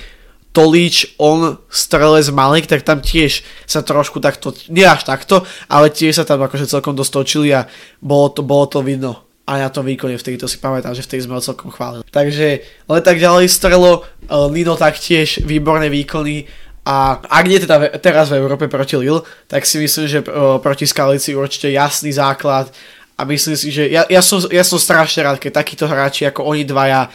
Tolíč, 0.56 1.14
on, 1.22 1.62
strelec 1.70 2.26
Malik, 2.34 2.66
tak 2.66 2.82
tam 2.82 2.98
tiež 2.98 3.46
sa 3.70 3.86
trošku 3.86 4.18
takto, 4.18 4.56
nie 4.74 4.88
až 4.88 5.06
takto, 5.06 5.46
ale 5.70 5.94
tiež 5.94 6.18
sa 6.18 6.26
tam 6.26 6.42
akože 6.42 6.66
celkom 6.66 6.98
dostočili 6.98 7.54
a 7.54 7.70
bolo 8.02 8.34
to, 8.34 8.42
bolo 8.42 8.66
to 8.66 8.82
vidno 8.82 9.28
a 9.48 9.64
na 9.64 9.70
tom 9.72 9.88
výkone 9.88 10.20
vtedy 10.20 10.36
to 10.36 10.48
si 10.52 10.60
pamätám, 10.60 10.92
že 10.92 11.08
vtedy 11.08 11.24
sme 11.24 11.40
ho 11.40 11.42
celkom 11.42 11.72
chválili. 11.72 12.04
Takže 12.12 12.48
len 12.92 13.02
tak 13.02 13.16
ďalej 13.16 13.48
strelo, 13.48 14.04
eh, 14.28 14.76
taktiež 14.76 15.40
výborné 15.48 15.88
výkony 15.88 16.44
a 16.88 17.20
ak 17.20 17.46
nie 17.52 17.60
teda 17.60 18.00
teraz 18.00 18.32
v 18.32 18.40
Európe 18.40 18.72
proti 18.72 18.96
Lille, 18.96 19.20
tak 19.52 19.68
si 19.68 19.76
myslím, 19.76 20.08
že 20.08 20.24
proti 20.64 20.88
Skalici 20.88 21.36
určite 21.36 21.68
jasný 21.68 22.16
základ 22.16 22.72
a 23.20 23.28
myslím 23.28 23.60
si, 23.60 23.76
že 23.76 23.92
ja, 23.92 24.08
ja, 24.08 24.24
som, 24.24 24.40
ja 24.48 24.64
som 24.64 24.80
strašne 24.80 25.28
rád, 25.28 25.36
keď 25.36 25.60
takíto 25.60 25.84
hráči 25.84 26.24
ako 26.24 26.48
oni 26.48 26.64
dvaja, 26.64 27.12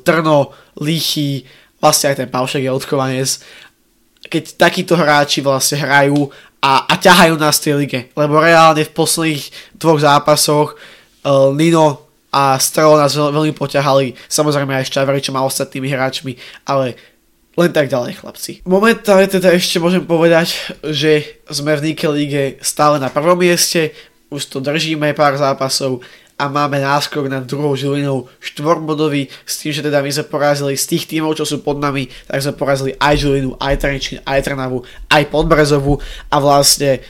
Trno, 0.00 0.56
Lichy, 0.80 1.44
vlastne 1.76 2.14
aj 2.14 2.24
ten 2.24 2.30
Paušek 2.32 2.64
je 2.64 2.72
odchovanec, 2.72 3.28
keď 4.32 4.56
takíto 4.56 4.96
hráči 4.96 5.44
vlastne 5.44 5.84
hrajú 5.84 6.32
a, 6.64 6.88
a 6.88 6.94
ťahajú 6.96 7.36
nás 7.36 7.60
v 7.60 7.64
tej 7.68 7.74
lige. 7.76 8.00
Lebo 8.16 8.40
reálne 8.40 8.86
v 8.86 8.96
posledných 8.96 9.76
dvoch 9.76 10.00
zápasoch 10.00 10.78
Nino 11.52 12.08
a 12.32 12.56
Strelo 12.56 12.96
nás 12.96 13.12
veľmi 13.12 13.52
poťahali, 13.52 14.16
samozrejme 14.24 14.72
aj 14.72 14.88
Šťavričom 14.88 15.36
a 15.36 15.44
ostatnými 15.44 15.92
hráčmi, 15.92 16.32
ale 16.64 16.96
len 17.56 17.70
tak 17.72 17.92
ďalej, 17.92 18.20
chlapci. 18.20 18.52
Momentálne 18.64 19.28
teda 19.28 19.52
ešte 19.52 19.76
môžem 19.76 20.04
povedať, 20.04 20.72
že 20.80 21.42
sme 21.52 21.76
v 21.76 21.92
Nike 21.92 22.08
Lige 22.08 22.44
stále 22.64 22.96
na 22.96 23.12
prvom 23.12 23.36
mieste, 23.36 23.92
už 24.32 24.48
to 24.48 24.58
držíme 24.64 25.12
pár 25.12 25.36
zápasov 25.36 26.00
a 26.40 26.48
máme 26.48 26.80
náskok 26.80 27.28
na 27.28 27.44
druhou 27.44 27.76
Žilinou 27.76 28.26
štvorbodový 28.40 29.28
s 29.44 29.60
tým, 29.60 29.70
že 29.76 29.84
teda 29.84 30.00
my 30.00 30.10
sme 30.10 30.24
porazili 30.26 30.74
z 30.74 30.96
tých 30.96 31.04
tímov, 31.06 31.36
čo 31.36 31.44
sú 31.44 31.60
pod 31.60 31.78
nami, 31.78 32.08
tak 32.26 32.40
sme 32.40 32.56
porazili 32.56 32.96
aj 32.96 33.14
Žilinu, 33.20 33.54
aj 33.60 33.78
Trenčín, 33.78 34.18
aj 34.24 34.42
Trnavu, 34.48 34.82
aj 35.12 35.22
Podbrezovu 35.28 36.00
a 36.32 36.36
vlastne 36.40 37.04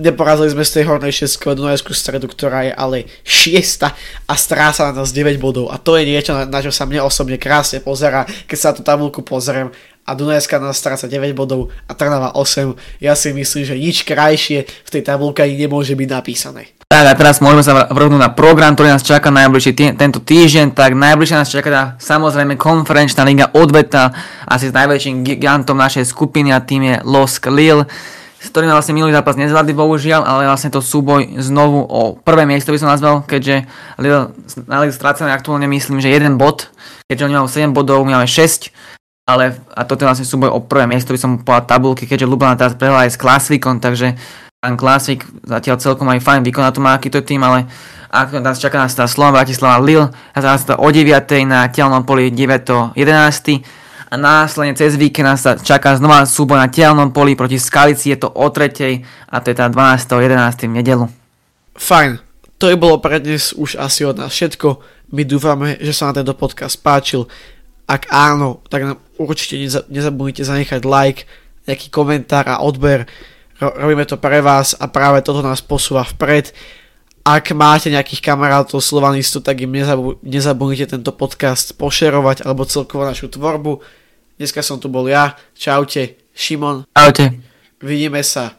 Neporazili 0.00 0.48
sme 0.56 0.64
z 0.64 0.80
tej 0.80 0.84
hornej 0.88 1.12
šestky 1.12 1.52
Dunajskú 1.52 1.92
stredu, 1.92 2.24
ktorá 2.24 2.64
je 2.64 2.72
ale 2.72 3.04
šiesta 3.20 3.92
a 4.24 4.34
stráca 4.34 4.88
na 4.88 5.04
nás 5.04 5.12
9 5.12 5.36
bodov. 5.36 5.68
A 5.68 5.76
to 5.76 6.00
je 6.00 6.08
niečo, 6.08 6.32
na, 6.32 6.48
na 6.48 6.64
čo 6.64 6.72
sa 6.72 6.88
mne 6.88 7.04
osobne 7.04 7.36
krásne 7.36 7.84
pozera, 7.84 8.24
keď 8.48 8.56
sa 8.56 8.68
na 8.72 8.76
tú 8.80 8.82
tabulku 8.82 9.20
pozriem 9.20 9.68
a 10.08 10.16
Dunajská 10.16 10.56
nás 10.56 10.80
stráca 10.80 11.04
9 11.04 11.36
bodov 11.36 11.68
a 11.84 11.92
Trnava 11.92 12.32
8. 12.32 13.04
Ja 13.04 13.12
si 13.12 13.30
myslím, 13.36 13.62
že 13.68 13.76
nič 13.76 14.02
krajšie 14.08 14.64
v 14.64 14.90
tej 14.90 15.02
tabulke 15.04 15.44
ani 15.44 15.60
nemôže 15.60 15.92
byť 15.92 16.08
napísané. 16.08 16.72
Tak 16.90 17.06
a 17.06 17.14
teraz 17.14 17.38
môžeme 17.38 17.62
sa 17.62 17.86
vrhnúť 17.86 18.18
na 18.18 18.34
program, 18.34 18.74
ktorý 18.74 18.90
nás 18.90 19.06
čaká 19.06 19.30
najbližší 19.30 19.72
tý, 19.78 19.94
tento 19.94 20.18
týždeň. 20.18 20.74
Tak 20.74 20.98
najbližšie 20.98 21.36
nás 21.38 21.46
čaká 21.46 21.70
tá, 21.70 21.82
samozrejme 22.02 22.58
konferenčná 22.58 23.22
liga 23.22 23.46
odveta 23.54 24.10
asi 24.42 24.72
s 24.72 24.74
najväčším 24.74 25.22
gigantom 25.22 25.78
našej 25.78 26.10
skupiny 26.10 26.50
a 26.50 26.58
tým 26.58 26.90
je 26.90 26.96
Losk 27.06 27.46
Lille 27.46 27.86
s 28.40 28.48
ktorým 28.48 28.72
vlastne 28.72 28.96
minulý 28.96 29.12
zápas 29.12 29.36
nezvládli 29.36 29.76
bohužiaľ, 29.76 30.24
ale 30.24 30.48
vlastne 30.48 30.72
to 30.72 30.80
súboj 30.80 31.36
znovu 31.44 31.84
o 31.84 32.16
prvé 32.16 32.48
miesto 32.48 32.72
by 32.72 32.80
som 32.80 32.88
nazval, 32.88 33.20
keďže 33.28 33.68
Lille, 34.00 34.32
na 34.64 34.80
Lille 34.80 34.96
strácané 34.96 35.28
aktuálne 35.36 35.68
myslím, 35.68 36.00
že 36.00 36.08
jeden 36.08 36.40
bod, 36.40 36.72
keďže 37.12 37.28
oni 37.28 37.34
majú 37.36 37.48
7 37.52 37.76
bodov, 37.76 38.00
my 38.08 38.16
máme 38.16 38.24
6, 38.24 38.72
ale 39.28 39.60
a 39.76 39.84
toto 39.84 40.02
je 40.02 40.08
vlastne 40.08 40.24
súboj 40.24 40.48
o 40.56 40.64
prvé 40.64 40.88
miesto 40.88 41.12
by 41.12 41.20
som 41.20 41.44
povedal 41.44 41.68
tabulky, 41.68 42.08
keďže 42.08 42.24
Lublana 42.24 42.56
teraz 42.56 42.72
prehrala 42.72 43.04
aj 43.04 43.12
s 43.12 43.20
Klasvikom, 43.20 43.76
takže 43.76 44.16
pán 44.56 44.80
Klasvik 44.80 45.28
zatiaľ 45.44 45.76
celkom 45.76 46.08
aj 46.08 46.24
fajn 46.24 46.40
vykoná 46.40 46.72
tu 46.72 46.80
má 46.80 46.96
akýto 46.96 47.20
tým, 47.20 47.44
ale 47.44 47.68
ako 48.08 48.40
nás 48.40 48.56
čaká 48.56 48.80
nás 48.80 48.96
tá 48.96 49.04
Slovan 49.04 49.36
Bratislava 49.36 49.84
Lille, 49.84 50.08
a 50.32 50.38
to 50.40 50.80
o 50.80 50.88
9. 50.88 51.04
na 51.44 51.68
telnom 51.68 52.08
poli 52.08 52.32
9. 52.32 52.96
11 54.10 54.12
a 54.12 54.14
následne 54.18 54.74
cez 54.74 54.98
víkend 54.98 55.38
sa 55.38 55.54
čaká 55.54 55.94
znova 55.94 56.26
súboj 56.26 56.58
na 56.58 56.66
telnom 56.66 57.14
poli 57.14 57.38
proti 57.38 57.62
Skalici, 57.62 58.10
je 58.10 58.18
to 58.18 58.26
o 58.26 58.46
tretej 58.50 59.06
a 59.30 59.38
to 59.38 59.54
je 59.54 59.56
tá 59.56 59.70
12. 59.70 60.02
11. 60.10 60.66
nedelu. 60.66 61.06
Fajn, 61.78 62.18
to 62.58 62.66
je 62.66 62.74
bolo 62.74 62.98
pre 62.98 63.22
dnes 63.22 63.54
už 63.54 63.78
asi 63.78 64.02
od 64.02 64.18
nás 64.18 64.34
všetko. 64.34 64.82
My 65.14 65.22
dúfame, 65.22 65.78
že 65.78 65.94
sa 65.94 66.10
na 66.10 66.18
tento 66.18 66.34
podcast 66.34 66.82
páčil. 66.82 67.30
Ak 67.86 68.10
áno, 68.10 68.66
tak 68.66 68.82
nám 68.82 68.98
určite 69.14 69.62
nezabudnite 69.86 70.42
zanechať 70.42 70.82
like, 70.82 71.30
nejaký 71.70 71.94
komentár 71.94 72.50
a 72.50 72.66
odber. 72.66 73.06
Robíme 73.62 74.10
to 74.10 74.18
pre 74.18 74.42
vás 74.42 74.74
a 74.74 74.90
práve 74.90 75.22
toto 75.22 75.38
nás 75.38 75.62
posúva 75.62 76.02
vpred. 76.02 76.50
Ak 77.22 77.54
máte 77.54 77.94
nejakých 77.94 78.26
kamarátov 78.26 78.82
slovanistov, 78.82 79.46
tak 79.46 79.62
im 79.62 79.70
nezabudnite 80.26 80.98
tento 80.98 81.14
podcast 81.14 81.78
pošerovať 81.78 82.42
alebo 82.42 82.66
celkovo 82.66 83.06
našu 83.06 83.30
tvorbu. 83.30 83.99
Dneska 84.40 84.64
som 84.64 84.80
tu 84.80 84.88
bol 84.88 85.04
ja. 85.04 85.36
Čaute, 85.52 86.16
Šimon. 86.32 86.88
Čaute. 86.96 87.44
Vidíme 87.84 88.24
sa 88.24 88.56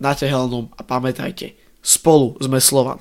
na 0.00 0.16
tehelnom 0.16 0.72
a 0.72 0.80
pamätajte, 0.80 1.52
spolu 1.84 2.40
sme 2.40 2.56
Slovan. 2.56 2.96